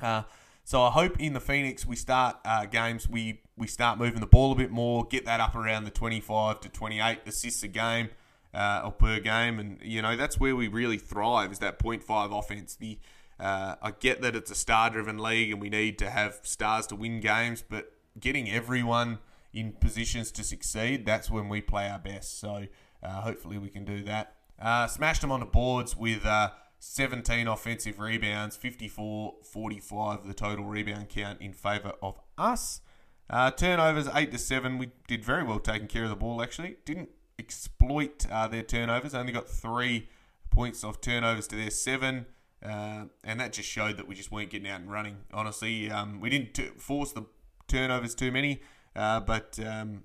Uh, 0.00 0.22
so 0.64 0.82
I 0.82 0.90
hope 0.90 1.20
in 1.20 1.34
the 1.34 1.40
Phoenix 1.40 1.86
we 1.86 1.96
start 1.96 2.36
uh, 2.44 2.66
games 2.66 3.08
we 3.08 3.40
we 3.56 3.66
start 3.66 3.98
moving 3.98 4.20
the 4.20 4.26
ball 4.26 4.52
a 4.52 4.56
bit 4.56 4.70
more, 4.70 5.04
get 5.04 5.24
that 5.26 5.40
up 5.40 5.54
around 5.54 5.84
the 5.84 5.90
25 5.90 6.60
to 6.60 6.68
28 6.68 7.18
assists 7.26 7.62
a 7.62 7.68
game 7.68 8.08
uh, 8.52 8.82
or 8.84 8.92
per 8.92 9.20
game, 9.20 9.58
and 9.58 9.78
you 9.82 10.02
know 10.02 10.16
that's 10.16 10.38
where 10.38 10.56
we 10.56 10.68
really 10.68 10.98
thrive 10.98 11.52
is 11.52 11.58
that 11.60 11.78
0.5 11.78 12.38
offense. 12.38 12.76
The 12.76 12.98
uh, 13.38 13.76
I 13.82 13.90
get 13.92 14.22
that 14.22 14.36
it's 14.36 14.50
a 14.50 14.54
star 14.54 14.90
driven 14.90 15.18
league 15.18 15.50
and 15.50 15.60
we 15.60 15.68
need 15.68 15.98
to 15.98 16.10
have 16.10 16.40
stars 16.42 16.86
to 16.88 16.96
win 16.96 17.20
games, 17.20 17.62
but 17.68 17.92
getting 18.18 18.50
everyone 18.50 19.18
in 19.52 19.72
positions 19.72 20.30
to 20.32 20.44
succeed, 20.44 21.06
that's 21.06 21.30
when 21.30 21.48
we 21.48 21.60
play 21.60 21.88
our 21.88 21.98
best. 21.98 22.38
So 22.38 22.66
uh, 23.02 23.20
hopefully 23.20 23.58
we 23.58 23.68
can 23.68 23.84
do 23.84 24.02
that. 24.04 24.34
Uh, 24.60 24.86
smashed 24.86 25.20
them 25.20 25.32
on 25.32 25.40
the 25.40 25.46
boards 25.46 25.96
with 25.96 26.24
uh, 26.24 26.50
17 26.78 27.48
offensive 27.48 27.98
rebounds, 27.98 28.56
54 28.56 29.34
45 29.42 30.26
the 30.26 30.34
total 30.34 30.64
rebound 30.64 31.08
count 31.08 31.40
in 31.40 31.52
favour 31.52 31.92
of 32.02 32.20
us. 32.38 32.80
Uh, 33.28 33.50
turnovers 33.50 34.08
8 34.12 34.30
to 34.32 34.38
7. 34.38 34.78
We 34.78 34.90
did 35.08 35.24
very 35.24 35.42
well 35.44 35.58
taking 35.58 35.88
care 35.88 36.04
of 36.04 36.10
the 36.10 36.16
ball 36.16 36.42
actually. 36.42 36.76
Didn't 36.84 37.08
exploit 37.38 38.26
uh, 38.30 38.48
their 38.48 38.62
turnovers, 38.62 39.14
only 39.14 39.32
got 39.32 39.48
three 39.48 40.08
points 40.50 40.84
off 40.84 41.00
turnovers 41.00 41.46
to 41.48 41.56
their 41.56 41.70
seven. 41.70 42.26
Uh, 42.64 43.04
and 43.22 43.40
that 43.40 43.52
just 43.52 43.68
showed 43.68 43.98
that 43.98 44.08
we 44.08 44.14
just 44.14 44.32
weren't 44.32 44.50
getting 44.50 44.68
out 44.68 44.80
and 44.80 44.90
running. 44.90 45.18
Honestly, 45.32 45.90
um, 45.90 46.20
we 46.20 46.30
didn't 46.30 46.54
t- 46.54 46.70
force 46.78 47.12
the 47.12 47.26
turnovers 47.68 48.14
too 48.14 48.32
many, 48.32 48.62
uh, 48.96 49.20
but 49.20 49.58
um, 49.66 50.04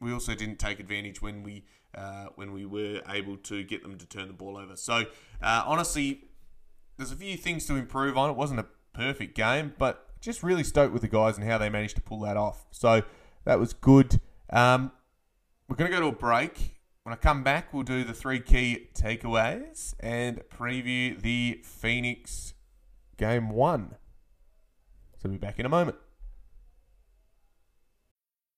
we 0.00 0.12
also 0.12 0.34
didn't 0.34 0.58
take 0.58 0.78
advantage 0.80 1.22
when 1.22 1.42
we 1.42 1.64
uh, 1.94 2.26
when 2.34 2.52
we 2.52 2.66
were 2.66 3.00
able 3.08 3.38
to 3.38 3.64
get 3.64 3.82
them 3.82 3.96
to 3.96 4.06
turn 4.06 4.28
the 4.28 4.34
ball 4.34 4.58
over. 4.58 4.76
So 4.76 5.06
uh, 5.40 5.62
honestly, 5.66 6.24
there's 6.98 7.12
a 7.12 7.16
few 7.16 7.38
things 7.38 7.64
to 7.66 7.76
improve 7.76 8.18
on. 8.18 8.28
It 8.28 8.36
wasn't 8.36 8.60
a 8.60 8.66
perfect 8.92 9.34
game, 9.34 9.72
but 9.78 10.06
just 10.20 10.42
really 10.42 10.64
stoked 10.64 10.92
with 10.92 11.02
the 11.02 11.08
guys 11.08 11.38
and 11.38 11.48
how 11.48 11.56
they 11.56 11.70
managed 11.70 11.96
to 11.96 12.02
pull 12.02 12.20
that 12.20 12.36
off. 12.36 12.66
So 12.70 13.02
that 13.44 13.58
was 13.58 13.72
good. 13.72 14.20
Um, 14.50 14.92
we're 15.68 15.76
going 15.76 15.90
to 15.90 15.96
go 15.96 16.02
to 16.02 16.08
a 16.08 16.12
break. 16.12 16.75
When 17.06 17.12
I 17.12 17.18
come 17.18 17.44
back, 17.44 17.72
we'll 17.72 17.84
do 17.84 18.02
the 18.02 18.12
three 18.12 18.40
key 18.40 18.88
takeaways 18.92 19.94
and 20.00 20.40
preview 20.48 21.16
the 21.16 21.60
Phoenix 21.62 22.54
game 23.16 23.48
one. 23.48 23.94
So 25.18 25.28
we'll 25.28 25.34
be 25.34 25.38
back 25.38 25.60
in 25.60 25.66
a 25.66 25.68
moment. 25.68 25.98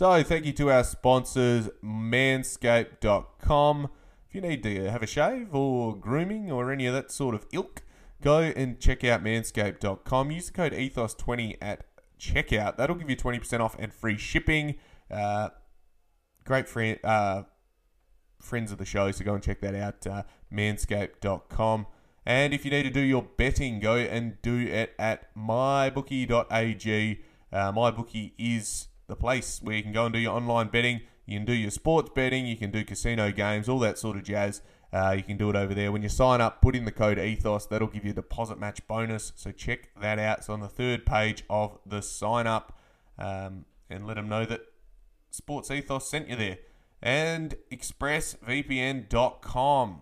So, 0.00 0.22
thank 0.22 0.46
you 0.46 0.54
to 0.54 0.70
our 0.70 0.82
sponsors, 0.82 1.68
manscaped.com. 1.84 3.90
If 4.26 4.34
you 4.34 4.40
need 4.40 4.62
to 4.62 4.90
have 4.90 5.02
a 5.02 5.06
shave 5.06 5.54
or 5.54 5.94
grooming 5.94 6.50
or 6.50 6.72
any 6.72 6.86
of 6.86 6.94
that 6.94 7.12
sort 7.12 7.34
of 7.34 7.44
ilk, 7.52 7.82
go 8.22 8.38
and 8.38 8.80
check 8.80 9.04
out 9.04 9.22
manscaped.com. 9.22 10.30
Use 10.30 10.46
the 10.46 10.52
code 10.52 10.72
ETHOS20 10.72 11.58
at 11.60 11.84
checkout. 12.18 12.78
That'll 12.78 12.96
give 12.96 13.10
you 13.10 13.16
20% 13.16 13.60
off 13.60 13.76
and 13.78 13.92
free 13.92 14.16
shipping. 14.16 14.76
Uh, 15.10 15.50
great 16.46 16.66
friend, 16.66 16.98
uh, 17.04 17.42
friends 18.40 18.72
of 18.72 18.78
the 18.78 18.86
show, 18.86 19.10
so 19.10 19.22
go 19.22 19.34
and 19.34 19.42
check 19.42 19.60
that 19.60 19.74
out, 19.74 20.06
uh, 20.06 20.22
manscaped.com. 20.50 21.86
And 22.24 22.54
if 22.54 22.64
you 22.64 22.70
need 22.70 22.84
to 22.84 22.90
do 22.90 23.00
your 23.00 23.24
betting, 23.36 23.80
go 23.80 23.96
and 23.96 24.40
do 24.40 24.60
it 24.60 24.94
at 24.98 25.26
mybookie.ag. 25.36 27.20
Uh, 27.52 27.72
MyBookie 27.72 28.32
is 28.38 28.86
the 29.10 29.16
place 29.16 29.60
where 29.62 29.76
you 29.76 29.82
can 29.82 29.92
go 29.92 30.06
and 30.06 30.14
do 30.14 30.18
your 30.18 30.34
online 30.34 30.68
betting. 30.68 31.02
You 31.26 31.38
can 31.38 31.44
do 31.44 31.52
your 31.52 31.70
sports 31.70 32.08
betting, 32.14 32.46
you 32.46 32.56
can 32.56 32.70
do 32.70 32.82
casino 32.84 33.30
games, 33.30 33.68
all 33.68 33.78
that 33.80 33.98
sort 33.98 34.16
of 34.16 34.24
jazz. 34.24 34.62
Uh, 34.92 35.14
you 35.16 35.22
can 35.22 35.36
do 35.36 35.48
it 35.50 35.56
over 35.56 35.72
there. 35.74 35.92
When 35.92 36.02
you 36.02 36.08
sign 36.08 36.40
up, 36.40 36.60
put 36.60 36.74
in 36.74 36.84
the 36.84 36.90
code 36.90 37.18
ETHOS. 37.18 37.68
That'll 37.68 37.86
give 37.86 38.04
you 38.04 38.10
a 38.10 38.14
deposit 38.14 38.58
match 38.58 38.84
bonus. 38.88 39.32
So 39.36 39.52
check 39.52 39.90
that 40.00 40.18
out. 40.18 40.38
It's 40.38 40.48
on 40.48 40.58
the 40.60 40.68
third 40.68 41.06
page 41.06 41.44
of 41.48 41.78
the 41.86 42.02
sign 42.02 42.48
up. 42.48 42.76
Um, 43.18 43.66
and 43.88 44.04
let 44.06 44.14
them 44.14 44.28
know 44.28 44.44
that 44.46 44.62
Sports 45.30 45.70
Ethos 45.70 46.10
sent 46.10 46.28
you 46.28 46.34
there. 46.36 46.58
And 47.00 47.54
expressvpn.com. 47.70 50.00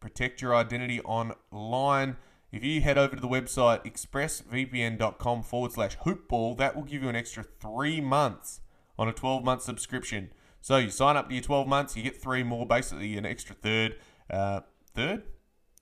Protect 0.00 0.42
your 0.42 0.54
identity 0.54 1.00
online. 1.00 2.18
If 2.50 2.64
you 2.64 2.80
head 2.80 2.96
over 2.96 3.14
to 3.14 3.20
the 3.20 3.28
website 3.28 3.84
expressvpn.com 3.84 5.42
forward 5.42 5.72
slash 5.72 5.98
hoopball, 5.98 6.56
that 6.56 6.74
will 6.74 6.82
give 6.82 7.02
you 7.02 7.08
an 7.08 7.16
extra 7.16 7.42
three 7.42 8.00
months 8.00 8.60
on 8.98 9.06
a 9.08 9.12
12 9.12 9.44
month 9.44 9.62
subscription. 9.62 10.30
So 10.60 10.78
you 10.78 10.90
sign 10.90 11.16
up 11.16 11.28
to 11.28 11.34
your 11.34 11.42
12 11.42 11.68
months, 11.68 11.96
you 11.96 12.02
get 12.02 12.20
three 12.20 12.42
more, 12.42 12.66
basically 12.66 13.16
an 13.16 13.26
extra 13.26 13.54
third, 13.54 13.96
uh, 14.30 14.60
third 14.94 15.24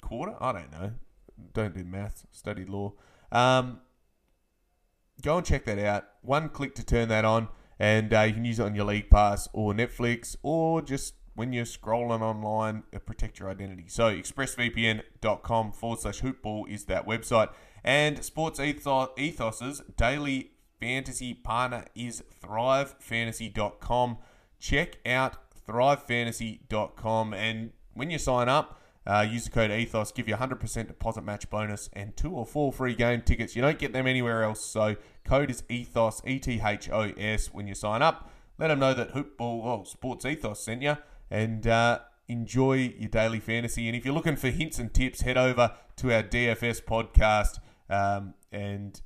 quarter. 0.01 0.35
I 0.41 0.53
don't 0.53 0.73
know. 0.73 0.93
Don't 1.53 1.75
do 1.75 1.85
maths. 1.85 2.27
Studied 2.33 2.69
law. 2.69 2.95
Um, 3.31 3.81
go 5.23 5.37
and 5.39 5.47
check 5.47 5.65
that 5.67 5.79
out. 5.79 6.05
One 6.23 6.49
click 6.49 6.75
to 6.77 6.85
turn 6.85 7.09
that 7.09 7.25
on, 7.25 7.49
and 7.79 8.13
uh, 8.13 8.23
you 8.23 8.35
can 8.35 8.45
use 8.45 8.59
it 8.59 8.65
on 8.65 8.75
your 8.75 8.87
League 8.87 9.11
Pass 9.11 9.49
or 9.53 9.73
Netflix 9.73 10.37
or 10.43 10.83
just 10.83 11.15
when 11.37 11.53
you're 11.53 11.67
scrolling 11.67 12.23
online, 12.23 12.83
protect 13.05 13.39
your 13.39 13.51
identity. 13.51 13.85
So 13.87 14.05
expressvpn.com 14.05 15.73
forward 15.73 16.01
slash 16.01 16.23
hoopball 16.23 16.69
is 16.69 16.87
that 16.87 17.07
website. 17.07 17.51
And 17.85 18.25
Sports 18.25 18.59
Ethos, 18.59 19.11
Ethos's 19.17 19.83
daily 19.97 20.53
fantasy 20.81 21.35
partner 21.35 21.85
is 21.95 22.25
thrivefantasy.com. 22.43 24.19
Check 24.59 24.99
out 25.07 25.37
thrivefantasy.com. 25.69 27.35
And 27.35 27.73
when 27.93 28.11
you 28.11 28.19
sign 28.19 28.49
up, 28.49 28.81
uh, 29.07 29.25
use 29.29 29.45
the 29.45 29.51
code 29.51 29.71
ETHOS, 29.71 30.13
give 30.13 30.27
you 30.27 30.35
100% 30.35 30.89
deposit 30.89 31.23
match 31.23 31.49
bonus 31.49 31.89
and 31.93 32.17
two 32.17 32.33
or 32.33 32.45
four 32.45 32.73
free 32.73 32.95
game 32.95 33.23
tickets. 33.23 33.55
You 33.55 33.63
don't 33.63 33.79
get 33.79 33.93
them 33.93 34.07
anywhere 34.07 34.43
else. 34.43 34.65
So 34.65 34.97
code 35.25 35.51
is 35.51 35.63
ETHOS, 35.71 36.27
E 36.27 36.41
T 36.41 36.61
H 36.65 36.91
O 36.91 37.13
S, 37.17 37.55
when 37.55 37.69
you 37.69 37.75
sign 37.75 38.03
up. 38.03 38.31
Let 38.59 38.69
them 38.69 38.81
know 38.81 38.95
that 38.95 39.13
Hoopball, 39.13 39.63
well, 39.63 39.85
Sports 39.85 40.25
Ethos 40.25 40.61
sent 40.61 40.83
you 40.83 40.97
and 41.31 41.67
uh, 41.67 42.01
enjoy 42.29 42.95
your 42.99 43.09
daily 43.09 43.41
fantasy. 43.41 43.89
And 43.89 43.97
if 43.97 44.05
you're 44.05 44.15
looking 44.15 44.37
for 44.37 44.49
hints 44.49 44.79
and 44.79 44.93
tips, 44.93 45.23
head 45.23 45.37
over 45.37 45.73
to 45.97 46.15
our 46.15 46.23
DFS 46.23 46.83
podcast 46.83 47.59
um, 47.89 48.35
and 48.53 49.01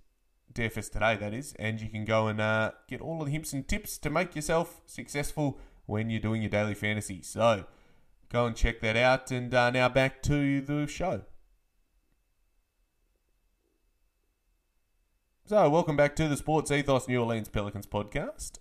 DFS 0.53 0.91
today, 0.91 1.17
that 1.17 1.33
is, 1.33 1.55
and 1.59 1.81
you 1.81 1.89
can 1.89 2.05
go 2.05 2.27
and 2.27 2.41
uh, 2.41 2.73
get 2.89 3.01
all 3.01 3.21
of 3.21 3.27
the 3.27 3.33
hints 3.33 3.53
and 3.53 3.67
tips 3.67 3.99
to 3.99 4.11
make 4.11 4.35
yourself 4.35 4.81
successful 4.87 5.59
when 5.87 6.11
you're 6.11 6.21
doing 6.21 6.43
your 6.43 6.51
daily 6.51 6.75
fantasy. 6.75 7.23
So 7.23 7.65
go 8.31 8.47
and 8.47 8.57
check 8.57 8.81
that 8.81 8.97
out. 8.97 9.31
And 9.31 9.53
uh, 9.55 9.71
now 9.71 9.89
back 9.89 10.23
to 10.25 10.61
the 10.61 10.87
show. 10.87 11.23
So, 15.47 15.69
welcome 15.69 15.97
back 15.97 16.15
to 16.15 16.29
the 16.29 16.37
Sports 16.37 16.71
Ethos 16.71 17.09
New 17.09 17.21
Orleans 17.21 17.49
Pelicans 17.49 17.87
podcast. 17.87 18.59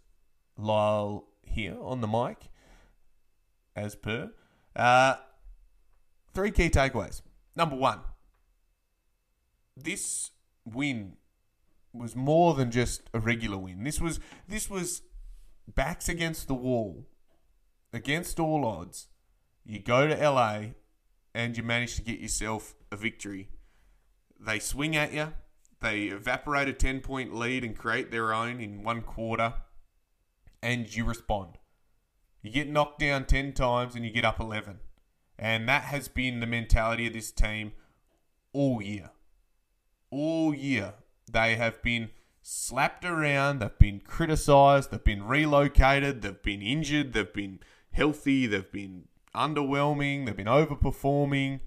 Lyle 0.57 1.27
here 1.43 1.77
on 1.79 2.01
the 2.01 2.07
mic 2.07 2.49
as 3.79 3.95
per. 3.95 4.31
Uh, 4.75 5.15
three 6.33 6.51
key 6.51 6.69
takeaways. 6.69 7.21
Number 7.55 7.75
one, 7.75 7.99
this 9.75 10.31
win 10.65 11.13
was 11.93 12.15
more 12.15 12.53
than 12.53 12.71
just 12.71 13.09
a 13.13 13.19
regular 13.19 13.57
win. 13.57 13.83
This 13.83 13.99
was 13.99 14.19
this 14.47 14.69
was 14.69 15.01
backs 15.67 16.07
against 16.07 16.47
the 16.47 16.53
wall, 16.53 17.07
against 17.91 18.39
all 18.39 18.65
odds. 18.65 19.07
You 19.65 19.79
go 19.79 20.07
to 20.07 20.15
LA 20.15 20.61
and 21.33 21.57
you 21.57 21.63
manage 21.63 21.95
to 21.95 22.01
get 22.01 22.19
yourself 22.19 22.75
a 22.91 22.95
victory. 22.95 23.49
They 24.39 24.59
swing 24.59 24.95
at 24.95 25.13
you. 25.13 25.33
They 25.81 26.03
evaporate 26.05 26.67
a 26.67 26.73
10 26.73 27.01
point 27.01 27.33
lead 27.33 27.63
and 27.63 27.77
create 27.77 28.11
their 28.11 28.33
own 28.33 28.59
in 28.59 28.83
one 28.83 29.01
quarter, 29.01 29.53
and 30.61 30.93
you 30.93 31.05
respond. 31.05 31.57
You 32.41 32.51
get 32.51 32.69
knocked 32.69 32.99
down 32.99 33.25
10 33.25 33.53
times 33.53 33.95
and 33.95 34.05
you 34.05 34.11
get 34.11 34.25
up 34.25 34.39
11. 34.39 34.79
And 35.37 35.67
that 35.67 35.83
has 35.83 36.07
been 36.07 36.39
the 36.39 36.47
mentality 36.47 37.07
of 37.07 37.13
this 37.13 37.31
team 37.31 37.73
all 38.53 38.81
year. 38.81 39.11
All 40.09 40.53
year. 40.53 40.93
They 41.31 41.55
have 41.55 41.81
been 41.81 42.09
slapped 42.41 43.05
around, 43.05 43.59
they've 43.59 43.77
been 43.77 43.99
criticised, 43.99 44.91
they've 44.91 45.03
been 45.03 45.27
relocated, 45.27 46.21
they've 46.21 46.41
been 46.41 46.61
injured, 46.61 47.13
they've 47.13 47.31
been 47.31 47.59
healthy, 47.91 48.47
they've 48.47 48.71
been 48.71 49.07
underwhelming, 49.35 50.25
they've 50.25 50.35
been 50.35 50.47
overperforming. 50.47 51.59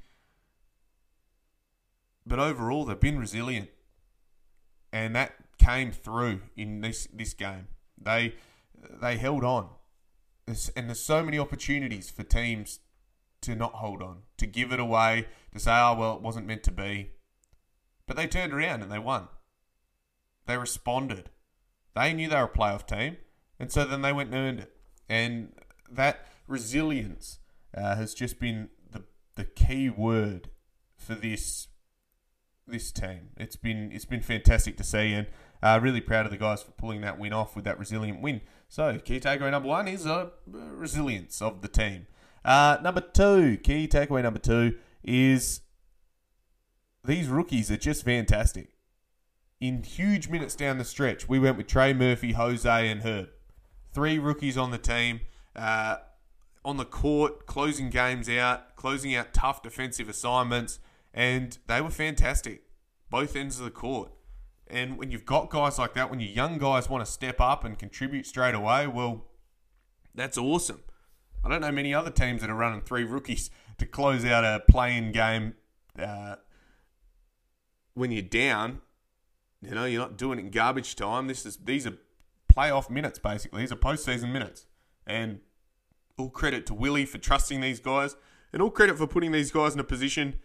But 2.26 2.38
overall, 2.38 2.85
they've 2.85 2.98
been 2.98 3.18
resilient. 3.18 3.68
And 4.92 5.14
that 5.16 5.35
came 5.58 5.92
through 5.92 6.42
in 6.56 6.80
this, 6.80 7.08
this 7.12 7.35
game. 7.35 7.68
They 7.96 8.35
they 9.00 9.16
held 9.16 9.44
on. 9.44 9.68
There's, 10.53 10.69
and 10.77 10.87
there's 10.87 11.01
so 11.01 11.23
many 11.23 11.38
opportunities 11.38 12.11
for 12.11 12.25
teams 12.25 12.81
to 13.41 13.55
not 13.57 13.73
hold 13.77 14.03
on, 14.03 14.25
to 14.37 14.47
give 14.47 14.71
it 14.71 14.79
away, 14.79 15.27
to 15.55 15.59
say, 15.59 15.71
oh, 15.73 15.97
well, 15.99 16.17
it 16.17 16.21
wasn't 16.21 16.47
meant 16.47 16.62
to 16.65 16.71
be. 16.71 17.12
But 18.07 18.19
they 18.19 18.27
turned 18.27 18.53
around 18.53 18.83
and 18.83 18.93
they 18.93 18.99
won. 18.99 19.29
They 20.45 20.59
responded. 20.59 21.31
They 21.95 22.12
knew 22.12 22.29
they 22.29 22.37
were 22.37 22.43
a 22.43 22.49
playoff 22.49 22.87
team, 22.87 23.17
and 23.59 23.73
so 23.73 23.87
then 23.87 24.03
they 24.03 24.12
went 24.12 24.29
and 24.29 24.38
earned 24.38 24.61
it. 24.61 24.77
And 25.09 25.55
that 25.91 26.27
resilience 26.47 27.38
uh, 27.75 27.97
has 27.97 28.12
just 28.12 28.38
been 28.38 28.69
the 28.91 29.05
the 29.37 29.45
key 29.45 29.88
word 29.88 30.51
for 30.97 31.15
this 31.15 31.69
this 32.67 32.93
team. 32.93 33.31
It's 33.38 33.57
been 33.57 33.91
it's 33.91 34.05
been 34.05 34.21
fantastic 34.21 34.77
to 34.77 34.85
see, 34.85 35.15
and 35.15 35.29
uh, 35.62 35.81
really 35.83 36.03
proud 36.03 36.27
of 36.27 36.33
the 36.33 36.37
guys 36.37 36.62
for 36.62 36.73
pulling 36.73 37.01
that 37.03 37.19
win 37.19 37.33
off 37.33 37.57
with 37.57 37.65
that 37.65 37.79
resilient 37.79 38.21
win. 38.21 38.43
So 38.72 38.98
key 38.98 39.20
takeaway 39.20 39.50
number 39.50 39.68
one 39.68 39.87
is 39.87 40.06
uh, 40.06 40.30
resilience 40.50 41.42
of 41.42 41.61
the 41.61 41.68
team. 41.68 42.06
Uh, 42.42 42.78
number 42.82 43.02
two, 43.02 43.58
key 43.58 43.87
takeaway 43.87 44.22
number 44.22 44.38
two 44.38 44.78
is 45.04 45.61
these 47.04 47.28
rookies 47.28 47.70
are 47.70 47.76
just 47.76 48.02
fantastic. 48.02 48.70
in 49.61 49.82
huge 49.82 50.30
minutes 50.30 50.54
down 50.54 50.78
the 50.78 50.87
stretch, 50.87 51.28
we 51.28 51.38
went 51.38 51.58
with 51.58 51.66
Trey 51.66 51.92
Murphy, 51.92 52.32
Jose, 52.32 52.88
and 52.88 53.02
Herb. 53.02 53.28
Three 53.92 54.18
rookies 54.18 54.56
on 54.56 54.70
the 54.70 54.78
team. 54.78 55.20
Uh, 55.54 55.96
on 56.64 56.78
the 56.78 56.87
court, 56.87 57.44
closing 57.44 57.90
games 57.90 58.26
out, 58.30 58.74
closing 58.76 59.14
out 59.14 59.35
tough 59.35 59.62
defensive 59.62 60.08
assignments, 60.08 60.78
and 61.12 61.58
they 61.66 61.82
were 61.82 61.90
fantastic, 61.90 62.62
both 63.11 63.37
ends 63.37 63.58
of 63.58 63.66
the 63.66 63.70
court. 63.70 64.12
And 64.72 64.96
when 64.96 65.11
you've 65.11 65.26
got 65.26 65.50
guys 65.50 65.78
like 65.78 65.92
that, 65.94 66.08
when 66.08 66.18
your 66.18 66.30
young 66.30 66.56
guys 66.56 66.88
want 66.88 67.04
to 67.04 67.11
step 67.11 67.42
up 67.42 67.62
and 67.62 67.78
contribute 67.78 68.26
straight 68.26 68.54
away, 68.54 68.87
well, 68.87 69.26
that's 70.14 70.38
awesome. 70.38 70.80
I 71.44 71.50
don't 71.50 71.61
know 71.61 71.70
many 71.70 71.92
other 71.92 72.11
teams 72.11 72.40
that 72.40 72.48
are 72.48 72.54
running 72.54 72.80
three 72.80 73.04
rookies 73.04 73.50
to 73.78 73.85
close 73.85 74.24
out 74.24 74.44
a 74.44 74.62
playing 74.70 75.12
game 75.12 75.54
uh, 75.98 76.37
when 77.92 78.11
you're 78.11 78.22
down. 78.22 78.80
You 79.61 79.74
know, 79.74 79.85
you're 79.85 80.00
not 80.00 80.16
doing 80.16 80.38
it 80.38 80.42
in 80.42 80.50
garbage 80.50 80.96
time. 80.96 81.26
This 81.26 81.44
is 81.44 81.58
these 81.58 81.87
are 81.87 81.98
playoff 82.52 82.88
minutes 82.88 83.18
basically. 83.18 83.61
These 83.61 83.72
are 83.72 83.76
postseason 83.76 84.32
minutes, 84.32 84.66
and 85.06 85.40
all 86.18 86.30
credit 86.30 86.66
to 86.66 86.74
Willie 86.74 87.04
for 87.04 87.18
trusting 87.18 87.61
these 87.61 87.78
guys, 87.78 88.16
and 88.52 88.61
all 88.61 88.70
credit 88.70 88.98
for 88.98 89.06
putting 89.06 89.30
these 89.32 89.52
guys 89.52 89.74
in 89.74 89.80
a 89.80 89.85
position 89.85 90.37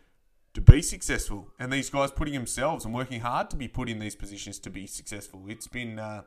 to 0.58 0.62
be 0.62 0.82
successful, 0.82 1.52
and 1.60 1.72
these 1.72 1.88
guys 1.88 2.10
putting 2.10 2.34
themselves 2.34 2.84
and 2.84 2.92
working 2.92 3.20
hard 3.20 3.48
to 3.48 3.56
be 3.56 3.68
put 3.68 3.88
in 3.88 4.00
these 4.00 4.16
positions 4.16 4.58
to 4.58 4.72
be 4.72 4.88
successful. 4.88 5.46
It's 5.48 5.68
been 5.68 6.00
uh, 6.00 6.24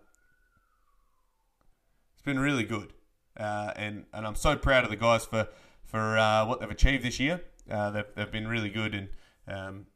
it's 2.15 2.23
been 2.23 2.39
really 2.39 2.63
good, 2.63 2.93
uh, 3.37 3.73
and 3.75 4.05
and 4.13 4.25
I'm 4.25 4.37
so 4.37 4.55
proud 4.55 4.85
of 4.85 4.91
the 4.91 4.97
guys 4.97 5.25
for 5.25 5.49
for 5.85 6.17
uh, 6.17 6.47
what 6.47 6.61
they've 6.61 6.71
achieved 6.71 7.03
this 7.03 7.19
year. 7.19 7.43
Uh, 7.69 7.91
they've 7.91 8.05
they've 8.15 8.31
been 8.31 8.47
really 8.47 8.71
good, 8.71 8.95
and 8.95 9.09
um, 9.49 9.87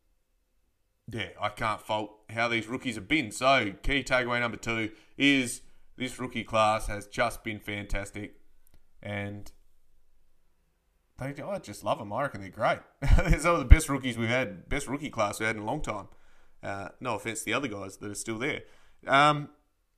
yeah, 1.08 1.28
I 1.40 1.50
can't 1.50 1.80
fault 1.80 2.10
how 2.28 2.48
these 2.48 2.66
rookies 2.66 2.96
have 2.96 3.06
been. 3.06 3.30
So 3.30 3.74
key 3.84 4.02
takeaway 4.02 4.40
number 4.40 4.56
two 4.56 4.90
is 5.16 5.60
this 5.96 6.18
rookie 6.18 6.42
class 6.42 6.88
has 6.88 7.06
just 7.06 7.44
been 7.44 7.60
fantastic, 7.60 8.34
and 9.00 9.52
they, 11.18 11.42
I 11.42 11.58
just 11.58 11.84
love 11.84 11.98
them. 11.98 12.12
I 12.12 12.22
reckon 12.22 12.40
they're 12.40 12.50
great. 12.50 12.78
they're 13.00 13.38
some 13.40 13.54
of 13.54 13.58
the 13.60 13.64
best 13.64 13.88
rookies 13.88 14.18
we've 14.18 14.28
had, 14.28 14.68
best 14.68 14.88
rookie 14.88 15.10
class 15.10 15.38
we've 15.38 15.46
had 15.46 15.56
in 15.56 15.62
a 15.62 15.66
long 15.66 15.80
time. 15.80 16.08
Uh, 16.62 16.88
no 17.00 17.16
offense 17.16 17.40
to 17.40 17.44
the 17.46 17.52
other 17.54 17.68
guys 17.68 17.98
that 17.98 18.10
are 18.10 18.14
still 18.14 18.38
there. 18.38 18.62
Um, 19.06 19.50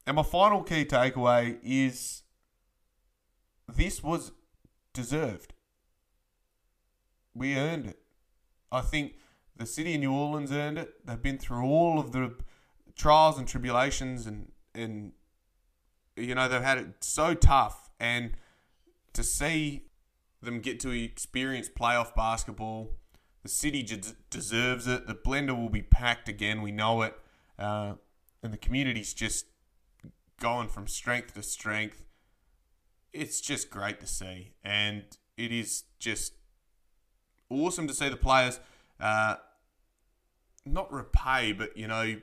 and 0.06 0.16
my 0.16 0.22
final 0.22 0.62
key 0.62 0.84
takeaway 0.84 1.58
is 1.62 2.22
this 3.72 4.02
was 4.02 4.32
deserved. 4.92 5.54
We 7.34 7.56
earned 7.56 7.86
it. 7.86 7.98
I 8.70 8.80
think 8.80 9.14
the 9.56 9.66
city 9.66 9.94
of 9.94 10.00
New 10.00 10.12
Orleans 10.12 10.52
earned 10.52 10.78
it. 10.78 11.06
They've 11.06 11.20
been 11.20 11.38
through 11.38 11.64
all 11.64 11.98
of 11.98 12.12
the 12.12 12.34
trials 12.96 13.38
and 13.38 13.46
tribulations, 13.46 14.26
and 14.26 14.52
and 14.74 15.12
you 16.16 16.34
know 16.34 16.48
they've 16.48 16.62
had 16.62 16.78
it 16.78 16.86
so 17.00 17.34
tough. 17.34 17.90
And 17.98 18.32
to 19.12 19.22
see 19.22 19.85
them 20.46 20.60
get 20.60 20.80
to 20.80 20.90
experience 20.90 21.68
playoff 21.68 22.14
basketball. 22.14 22.92
The 23.42 23.48
city 23.50 23.82
deserves 24.30 24.86
it. 24.86 25.06
The 25.06 25.14
blender 25.14 25.56
will 25.56 25.68
be 25.68 25.82
packed 25.82 26.28
again. 26.28 26.62
We 26.62 26.72
know 26.72 27.02
it. 27.02 27.14
Uh, 27.58 27.94
and 28.42 28.52
the 28.52 28.58
community's 28.58 29.14
just 29.14 29.46
going 30.40 30.68
from 30.68 30.86
strength 30.86 31.34
to 31.34 31.42
strength. 31.42 32.04
It's 33.12 33.40
just 33.40 33.70
great 33.70 34.00
to 34.00 34.06
see. 34.06 34.54
And 34.64 35.04
it 35.36 35.52
is 35.52 35.84
just 35.98 36.32
awesome 37.48 37.86
to 37.86 37.94
see 37.94 38.08
the 38.08 38.16
players 38.16 38.58
uh, 38.98 39.36
not 40.64 40.92
repay, 40.92 41.52
but, 41.52 41.76
you 41.76 41.86
know, 41.86 42.16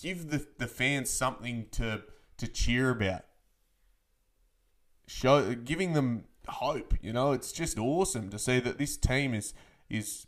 give 0.00 0.30
the, 0.30 0.46
the 0.58 0.66
fans 0.66 1.10
something 1.10 1.66
to, 1.72 2.02
to 2.38 2.46
cheer 2.48 2.90
about. 2.90 3.24
Show, 5.06 5.54
giving 5.54 5.92
them 5.92 6.24
hope. 6.48 6.94
You 7.00 7.12
know, 7.12 7.32
it's 7.32 7.52
just 7.52 7.78
awesome 7.78 8.30
to 8.30 8.38
see 8.38 8.60
that 8.60 8.78
this 8.78 8.96
team 8.96 9.34
is 9.34 9.54
is 9.90 10.26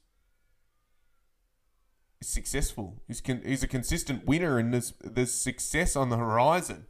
successful. 2.22 3.02
He's 3.06 3.20
con- 3.20 3.42
he's 3.44 3.62
a 3.62 3.68
consistent 3.68 4.26
winner, 4.26 4.58
and 4.58 4.72
there's 4.72 4.94
there's 5.02 5.32
success 5.32 5.96
on 5.96 6.10
the 6.10 6.16
horizon. 6.16 6.86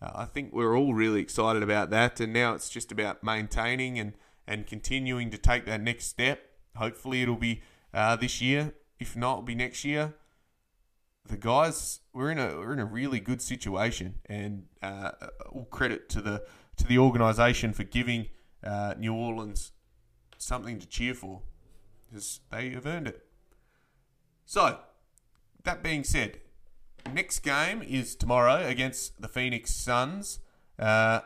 Uh, 0.00 0.12
I 0.14 0.24
think 0.24 0.52
we're 0.52 0.76
all 0.76 0.94
really 0.94 1.20
excited 1.20 1.62
about 1.62 1.90
that, 1.90 2.20
and 2.20 2.32
now 2.32 2.54
it's 2.54 2.70
just 2.70 2.92
about 2.92 3.22
maintaining 3.22 3.98
and 3.98 4.14
and 4.46 4.66
continuing 4.66 5.30
to 5.30 5.38
take 5.38 5.66
that 5.66 5.80
next 5.80 6.06
step. 6.06 6.40
Hopefully, 6.76 7.22
it'll 7.22 7.36
be 7.36 7.62
uh, 7.92 8.16
this 8.16 8.40
year. 8.40 8.74
If 8.98 9.16
not, 9.16 9.32
it'll 9.32 9.42
be 9.42 9.54
next 9.54 9.84
year. 9.84 10.14
The 11.26 11.36
guys, 11.36 12.00
we're 12.14 12.30
in 12.30 12.38
a 12.38 12.56
we're 12.56 12.72
in 12.72 12.78
a 12.78 12.86
really 12.86 13.20
good 13.20 13.42
situation, 13.42 14.14
and 14.26 14.64
uh, 14.82 15.10
all 15.50 15.66
credit 15.66 16.08
to 16.10 16.20
the 16.20 16.44
to 16.76 16.86
the 16.86 16.98
organisation 16.98 17.72
for 17.72 17.84
giving 17.84 18.28
uh, 18.68 18.94
New 18.98 19.14
Orleans 19.14 19.72
something 20.36 20.78
to 20.78 20.86
cheer 20.86 21.14
for 21.14 21.42
because 22.06 22.40
they 22.50 22.70
have 22.70 22.86
earned 22.86 23.08
it. 23.08 23.24
So, 24.44 24.78
that 25.64 25.82
being 25.82 26.04
said, 26.04 26.40
next 27.12 27.40
game 27.40 27.82
is 27.82 28.14
tomorrow 28.14 28.66
against 28.66 29.20
the 29.20 29.28
Phoenix 29.28 29.74
Suns. 29.74 30.38
Uh, 30.78 31.20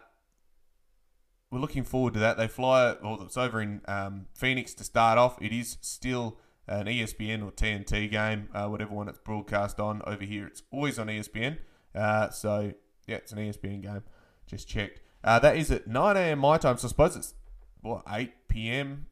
we're 1.51 1.61
looking 1.61 1.85
forward 1.85 2.15
to 2.15 2.21
that. 2.21 2.37
They 2.39 2.49
fly, 2.49 2.97
well, 3.03 3.21
it's 3.23 3.37
over 3.37 3.61
in 3.61 3.83
um, 3.87 4.27
Phoenix 4.35 4.75
to 4.75 4.85
start 4.85 5.19
off. 5.19 5.41
It 5.41 5.53
is 5.53 5.77
still 5.83 6.39
an 6.67 6.87
ESPN 6.87 7.45
or 7.45 7.53
TNT 7.53 8.11
game, 8.11 8.49
uh, 8.55 8.67
whatever 8.69 8.95
one 8.95 9.09
it's 9.09 9.19
broadcast 9.19 9.79
on. 9.79 10.03
Over 10.07 10.25
here, 10.25 10.47
it's 10.47 10.63
always 10.73 10.99
on 10.99 11.09
ESPN. 11.09 11.59
Uh, 11.95 12.31
so, 12.31 12.73
yeah, 13.07 13.17
it's 13.17 13.33
an 13.33 13.39
ESPN 13.39 13.83
game. 13.83 14.03
Just 14.47 14.67
checked. 14.67 15.01
Uh, 15.25 15.39
that 15.39 15.57
is 15.57 15.71
at 15.71 15.87
9 15.87 16.17
a.m. 16.17 16.39
my 16.39 16.59
time, 16.59 16.77
so 16.79 16.87
I 16.87 16.91
suppose 16.91 17.17
it's 17.17 17.35
what 17.81 18.03
8 18.09 18.33
p.m. 18.49 19.07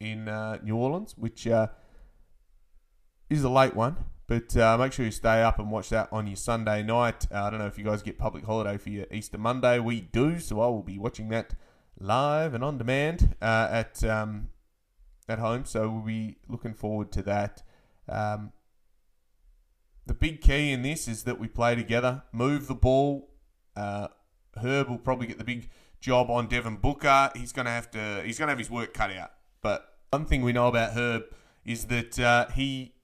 in 0.00 0.28
uh, 0.28 0.58
New 0.62 0.76
Orleans, 0.76 1.14
which 1.16 1.46
uh, 1.46 1.68
is 3.28 3.44
a 3.44 3.50
late 3.50 3.74
one. 3.74 3.96
But 4.26 4.56
uh, 4.56 4.78
make 4.78 4.92
sure 4.92 5.04
you 5.04 5.10
stay 5.10 5.42
up 5.42 5.58
and 5.58 5.70
watch 5.70 5.90
that 5.90 6.08
on 6.10 6.26
your 6.26 6.36
Sunday 6.36 6.82
night. 6.82 7.26
Uh, 7.30 7.42
I 7.42 7.50
don't 7.50 7.58
know 7.58 7.66
if 7.66 7.76
you 7.76 7.84
guys 7.84 8.02
get 8.02 8.18
public 8.18 8.44
holiday 8.44 8.78
for 8.78 8.88
your 8.88 9.06
Easter 9.10 9.36
Monday. 9.36 9.78
We 9.78 10.00
do, 10.00 10.38
so 10.38 10.60
I 10.60 10.66
will 10.68 10.82
be 10.82 10.98
watching 10.98 11.28
that 11.28 11.54
live 11.98 12.54
and 12.54 12.64
on 12.64 12.78
demand 12.78 13.34
uh, 13.42 13.68
at 13.70 14.02
um, 14.04 14.48
at 15.28 15.38
home. 15.38 15.66
So 15.66 15.90
we'll 15.90 16.06
be 16.06 16.38
looking 16.48 16.72
forward 16.72 17.12
to 17.12 17.22
that. 17.22 17.62
Um, 18.08 18.52
the 20.06 20.14
big 20.14 20.40
key 20.40 20.72
in 20.72 20.82
this 20.82 21.06
is 21.08 21.24
that 21.24 21.38
we 21.38 21.46
play 21.48 21.74
together, 21.74 22.22
move 22.32 22.68
the 22.68 22.74
ball. 22.74 23.28
Uh, 23.76 24.08
Herb 24.56 24.88
will 24.88 24.98
probably 24.98 25.26
get 25.26 25.38
the 25.38 25.44
big 25.44 25.70
job 26.00 26.30
on 26.30 26.46
Devin 26.46 26.76
Booker. 26.76 27.30
He's 27.34 27.52
going 27.52 27.66
to 27.66 27.72
have 27.72 27.90
to. 27.92 28.22
He's 28.24 28.38
going 28.38 28.48
to 28.48 28.52
have 28.52 28.58
his 28.58 28.70
work 28.70 28.92
cut 28.92 29.10
out. 29.10 29.32
But 29.62 29.96
one 30.10 30.26
thing 30.26 30.42
we 30.42 30.52
know 30.52 30.68
about 30.68 30.92
Herb 30.92 31.24
is 31.64 31.86
that 31.86 32.18
uh, 32.18 32.48
he 32.50 32.94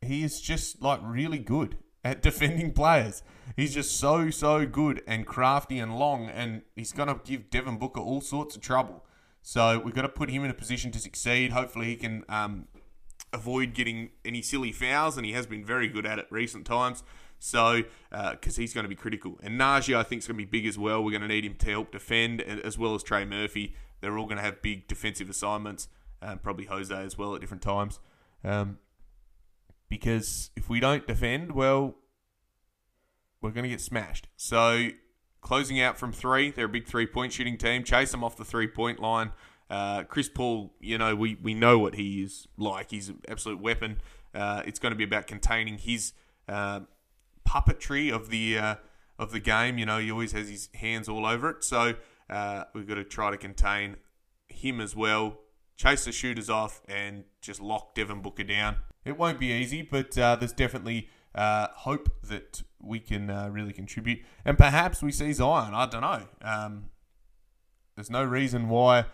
he 0.00 0.24
is 0.24 0.40
just 0.40 0.82
like 0.82 1.00
really 1.02 1.38
good 1.38 1.76
at 2.02 2.22
defending 2.22 2.72
players. 2.72 3.22
He's 3.56 3.74
just 3.74 3.96
so 3.96 4.30
so 4.30 4.66
good 4.66 5.02
and 5.06 5.26
crafty 5.26 5.78
and 5.78 5.98
long, 5.98 6.28
and 6.28 6.62
he's 6.74 6.92
going 6.92 7.08
to 7.08 7.20
give 7.24 7.50
Devin 7.50 7.78
Booker 7.78 8.00
all 8.00 8.20
sorts 8.20 8.56
of 8.56 8.62
trouble. 8.62 9.04
So 9.42 9.78
we've 9.78 9.94
got 9.94 10.02
to 10.02 10.08
put 10.08 10.30
him 10.30 10.44
in 10.44 10.50
a 10.50 10.54
position 10.54 10.90
to 10.92 10.98
succeed. 10.98 11.52
Hopefully, 11.52 11.86
he 11.86 11.96
can 11.96 12.24
um, 12.28 12.68
avoid 13.32 13.74
getting 13.74 14.10
any 14.24 14.42
silly 14.42 14.72
fouls, 14.72 15.16
and 15.16 15.24
he 15.24 15.32
has 15.32 15.46
been 15.46 15.64
very 15.64 15.88
good 15.88 16.06
at 16.06 16.18
it 16.18 16.26
recent 16.30 16.66
times. 16.66 17.02
So, 17.42 17.84
because 18.10 18.58
uh, 18.58 18.60
he's 18.60 18.74
going 18.74 18.84
to 18.84 18.88
be 18.88 18.94
critical. 18.94 19.40
And 19.42 19.58
Naji, 19.58 19.96
I 19.96 20.02
think, 20.02 20.20
is 20.20 20.28
going 20.28 20.38
to 20.38 20.44
be 20.46 20.50
big 20.50 20.66
as 20.66 20.78
well. 20.78 21.02
We're 21.02 21.10
going 21.10 21.22
to 21.22 21.28
need 21.28 21.44
him 21.44 21.54
to 21.56 21.70
help 21.70 21.90
defend, 21.90 22.42
as 22.42 22.78
well 22.78 22.94
as 22.94 23.02
Trey 23.02 23.24
Murphy. 23.24 23.74
They're 24.00 24.16
all 24.18 24.26
going 24.26 24.36
to 24.36 24.42
have 24.42 24.60
big 24.60 24.86
defensive 24.86 25.30
assignments, 25.30 25.88
um, 26.20 26.38
probably 26.38 26.66
Jose 26.66 26.94
as 26.94 27.16
well 27.16 27.34
at 27.34 27.40
different 27.40 27.62
times. 27.62 27.98
Um, 28.44 28.78
because 29.88 30.50
if 30.54 30.68
we 30.68 30.80
don't 30.80 31.06
defend, 31.06 31.52
well, 31.52 31.96
we're 33.40 33.50
going 33.50 33.64
to 33.64 33.70
get 33.70 33.80
smashed. 33.80 34.28
So, 34.36 34.88
closing 35.40 35.80
out 35.80 35.98
from 35.98 36.12
three, 36.12 36.50
they're 36.50 36.66
a 36.66 36.68
big 36.68 36.86
three 36.86 37.06
point 37.06 37.32
shooting 37.32 37.56
team. 37.56 37.84
Chase 37.84 38.10
them 38.12 38.22
off 38.22 38.36
the 38.36 38.44
three 38.44 38.68
point 38.68 39.00
line. 39.00 39.32
Uh, 39.70 40.02
Chris 40.02 40.28
Paul, 40.28 40.74
you 40.78 40.98
know, 40.98 41.14
we, 41.14 41.36
we 41.42 41.54
know 41.54 41.78
what 41.78 41.94
he 41.94 42.22
is 42.22 42.46
like. 42.58 42.90
He's 42.90 43.08
an 43.08 43.20
absolute 43.28 43.60
weapon. 43.60 44.02
Uh, 44.34 44.62
it's 44.66 44.78
going 44.78 44.92
to 44.92 44.96
be 44.96 45.04
about 45.04 45.26
containing 45.26 45.78
his 45.78 46.12
uh, 46.48 46.80
puppetry 47.48 48.12
of 48.12 48.30
the 48.30 48.58
uh, 48.58 48.74
of 49.18 49.32
the 49.32 49.40
game. 49.40 49.78
You 49.78 49.86
know, 49.86 49.98
he 49.98 50.10
always 50.10 50.32
has 50.32 50.48
his 50.48 50.68
hands 50.74 51.08
all 51.08 51.26
over 51.26 51.50
it. 51.50 51.64
So 51.64 51.94
uh, 52.28 52.64
we've 52.74 52.86
got 52.86 52.94
to 52.94 53.04
try 53.04 53.30
to 53.30 53.36
contain 53.36 53.96
him 54.48 54.80
as 54.80 54.96
well. 54.96 55.38
Chase 55.76 56.04
the 56.04 56.12
shooters 56.12 56.50
off 56.50 56.82
and 56.88 57.24
just 57.40 57.60
lock 57.60 57.94
Devin 57.94 58.20
Booker 58.20 58.44
down. 58.44 58.76
It 59.04 59.16
won't 59.16 59.38
be 59.38 59.52
easy, 59.52 59.82
but 59.82 60.16
uh, 60.18 60.36
there's 60.36 60.52
definitely 60.52 61.08
uh, 61.34 61.68
hope 61.74 62.10
that 62.24 62.62
we 62.82 63.00
can 63.00 63.30
uh, 63.30 63.48
really 63.50 63.72
contribute. 63.72 64.20
And 64.44 64.58
perhaps 64.58 65.02
we 65.02 65.12
see 65.12 65.32
Zion. 65.32 65.74
I 65.74 65.86
don't 65.86 66.02
know. 66.02 66.22
Um, 66.42 66.90
there's 67.94 68.10
no 68.10 68.24
reason 68.24 68.68
why 68.68 69.06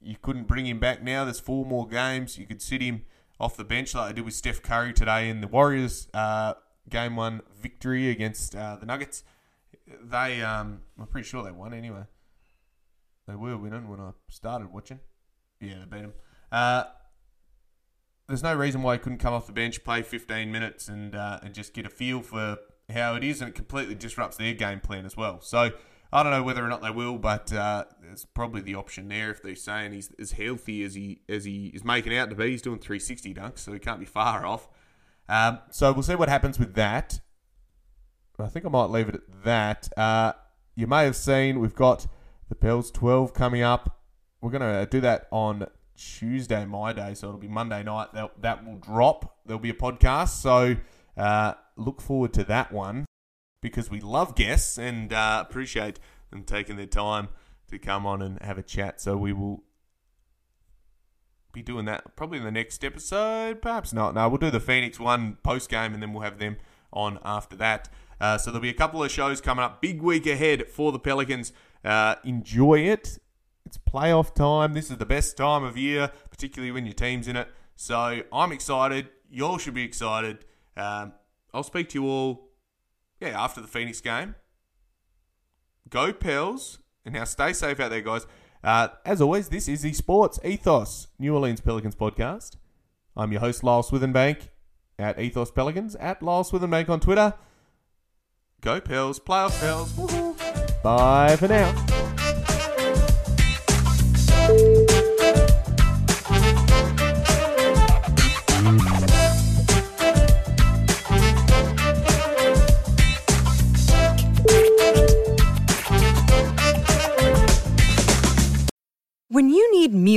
you 0.00 0.16
couldn't 0.20 0.46
bring 0.46 0.66
him 0.66 0.78
back 0.78 1.02
now. 1.02 1.24
There's 1.24 1.40
four 1.40 1.64
more 1.64 1.86
games. 1.86 2.38
You 2.38 2.46
could 2.46 2.62
sit 2.62 2.82
him 2.82 3.04
off 3.40 3.56
the 3.56 3.64
bench 3.64 3.94
like 3.94 4.10
I 4.10 4.12
did 4.12 4.24
with 4.24 4.34
Steph 4.34 4.62
Curry 4.62 4.92
today 4.92 5.28
in 5.28 5.40
the 5.40 5.48
Warriors 5.48 6.08
uh, 6.14 6.54
game 6.88 7.16
one 7.16 7.42
victory 7.60 8.10
against 8.10 8.54
uh, 8.54 8.76
the 8.76 8.86
Nuggets. 8.86 9.24
They, 10.02 10.42
um, 10.42 10.82
I'm 10.98 11.06
pretty 11.06 11.28
sure 11.28 11.42
they 11.42 11.52
won 11.52 11.72
anyway. 11.72 12.04
They 13.26 13.34
were 13.34 13.56
winning 13.56 13.88
when 13.88 14.00
I 14.00 14.10
started 14.28 14.72
watching. 14.72 15.00
Yeah, 15.60 15.74
they 15.80 15.96
beat 15.96 16.02
them. 16.02 16.12
Uh, 16.50 16.84
there's 18.28 18.42
no 18.42 18.54
reason 18.54 18.82
why 18.82 18.94
he 18.94 18.98
couldn't 18.98 19.18
come 19.18 19.34
off 19.34 19.46
the 19.46 19.52
bench, 19.52 19.84
play 19.84 20.02
15 20.02 20.50
minutes, 20.50 20.88
and 20.88 21.14
uh, 21.14 21.40
and 21.42 21.54
just 21.54 21.74
get 21.74 21.86
a 21.86 21.90
feel 21.90 22.22
for 22.22 22.58
how 22.92 23.14
it 23.14 23.24
is, 23.24 23.40
and 23.40 23.48
it 23.48 23.54
completely 23.54 23.94
disrupts 23.94 24.36
their 24.36 24.54
game 24.54 24.80
plan 24.80 25.06
as 25.06 25.16
well. 25.16 25.40
So 25.40 25.70
I 26.12 26.22
don't 26.22 26.32
know 26.32 26.42
whether 26.42 26.64
or 26.64 26.68
not 26.68 26.82
they 26.82 26.90
will, 26.90 27.18
but 27.18 27.52
uh, 27.52 27.84
there's 28.00 28.24
probably 28.24 28.62
the 28.62 28.74
option 28.74 29.08
there 29.08 29.30
if 29.30 29.42
they're 29.42 29.56
saying 29.56 29.92
he's 29.92 30.10
as 30.18 30.32
healthy 30.32 30.82
as 30.84 30.94
he 30.94 31.20
as 31.28 31.44
he 31.44 31.66
is 31.74 31.84
making 31.84 32.16
out 32.16 32.30
to 32.30 32.36
be. 32.36 32.50
He's 32.50 32.62
doing 32.62 32.78
360 32.78 33.34
dunks, 33.34 33.58
so 33.60 33.72
he 33.72 33.78
can't 33.78 34.00
be 34.00 34.06
far 34.06 34.46
off. 34.46 34.68
Um, 35.28 35.58
so 35.70 35.92
we'll 35.92 36.02
see 36.02 36.14
what 36.14 36.28
happens 36.28 36.58
with 36.58 36.74
that. 36.74 37.20
I 38.38 38.48
think 38.48 38.66
I 38.66 38.68
might 38.68 38.90
leave 38.90 39.08
it 39.08 39.14
at 39.14 39.44
that. 39.44 39.88
Uh, 39.96 40.32
you 40.74 40.86
may 40.86 41.04
have 41.04 41.16
seen 41.16 41.58
we've 41.58 41.74
got 41.74 42.06
the 42.48 42.54
Pels 42.54 42.90
12 42.90 43.32
coming 43.32 43.62
up. 43.62 44.02
We're 44.40 44.50
going 44.50 44.60
to 44.60 44.86
do 44.90 45.00
that 45.00 45.26
on 45.30 45.66
Tuesday, 45.96 46.66
my 46.66 46.92
day, 46.92 47.14
so 47.14 47.28
it'll 47.28 47.40
be 47.40 47.48
Monday 47.48 47.82
night. 47.82 48.12
That, 48.12 48.42
that 48.42 48.64
will 48.64 48.76
drop. 48.76 49.38
There'll 49.46 49.58
be 49.58 49.70
a 49.70 49.74
podcast, 49.74 50.40
so 50.40 50.76
uh, 51.16 51.54
look 51.76 52.02
forward 52.02 52.34
to 52.34 52.44
that 52.44 52.72
one 52.72 53.06
because 53.62 53.90
we 53.90 54.00
love 54.00 54.34
guests 54.34 54.76
and 54.78 55.12
uh, 55.12 55.44
appreciate 55.48 55.98
them 56.30 56.44
taking 56.44 56.76
their 56.76 56.86
time 56.86 57.28
to 57.68 57.78
come 57.78 58.04
on 58.06 58.20
and 58.20 58.40
have 58.42 58.58
a 58.58 58.62
chat. 58.62 59.00
So 59.00 59.16
we 59.16 59.32
will 59.32 59.64
be 61.56 61.62
doing 61.62 61.86
that 61.86 62.14
probably 62.16 62.36
in 62.36 62.44
the 62.44 62.50
next 62.50 62.84
episode. 62.84 63.62
Perhaps 63.62 63.92
not. 63.92 64.14
No, 64.14 64.28
we'll 64.28 64.36
do 64.36 64.50
the 64.50 64.60
Phoenix 64.60 65.00
one 65.00 65.38
post 65.42 65.70
game 65.70 65.94
and 65.94 66.02
then 66.02 66.12
we'll 66.12 66.22
have 66.22 66.38
them 66.38 66.58
on 66.92 67.18
after 67.24 67.56
that. 67.56 67.88
Uh, 68.20 68.36
so 68.36 68.50
there'll 68.50 68.62
be 68.62 68.68
a 68.68 68.74
couple 68.74 69.02
of 69.02 69.10
shows 69.10 69.40
coming 69.40 69.64
up. 69.64 69.80
Big 69.80 70.02
week 70.02 70.26
ahead 70.26 70.68
for 70.68 70.92
the 70.92 70.98
Pelicans. 70.98 71.54
Uh, 71.82 72.16
enjoy 72.24 72.80
it. 72.80 73.18
It's 73.64 73.78
playoff 73.78 74.34
time. 74.34 74.74
This 74.74 74.90
is 74.90 74.98
the 74.98 75.06
best 75.06 75.36
time 75.38 75.64
of 75.64 75.78
year, 75.78 76.12
particularly 76.30 76.72
when 76.72 76.84
your 76.84 76.94
team's 76.94 77.26
in 77.26 77.36
it. 77.36 77.48
So 77.74 78.22
I'm 78.30 78.52
excited. 78.52 79.08
Y'all 79.30 79.56
should 79.56 79.74
be 79.74 79.82
excited. 79.82 80.44
Um, 80.76 81.14
I'll 81.54 81.62
speak 81.62 81.88
to 81.90 82.00
you 82.00 82.06
all, 82.06 82.50
yeah, 83.18 83.42
after 83.42 83.62
the 83.62 83.66
Phoenix 83.66 84.02
game. 84.02 84.34
Go 85.88 86.12
Pels. 86.12 86.80
And 87.06 87.14
now 87.14 87.24
stay 87.24 87.52
safe 87.54 87.80
out 87.80 87.90
there, 87.90 88.02
guys. 88.02 88.26
Uh, 88.66 88.88
as 89.04 89.20
always, 89.20 89.48
this 89.48 89.68
is 89.68 89.82
the 89.82 89.92
Sports 89.92 90.40
Ethos 90.44 91.06
New 91.20 91.32
Orleans 91.32 91.60
Pelicans 91.60 91.94
podcast. 91.94 92.56
I'm 93.16 93.30
your 93.30 93.40
host, 93.40 93.62
Lyle 93.62 93.84
Swithenbank, 93.84 94.48
at 94.98 95.20
Ethos 95.20 95.52
Pelicans, 95.52 95.94
at 95.94 96.20
Lyle 96.20 96.42
Swithenbank 96.42 96.88
on 96.88 96.98
Twitter. 96.98 97.34
Go 98.62 98.80
Pels, 98.80 99.20
playoff 99.20 99.56
Pels. 99.60 99.92
Woohoo. 99.92 100.82
Bye 100.82 101.36
for 101.36 101.46
now. 101.46 101.72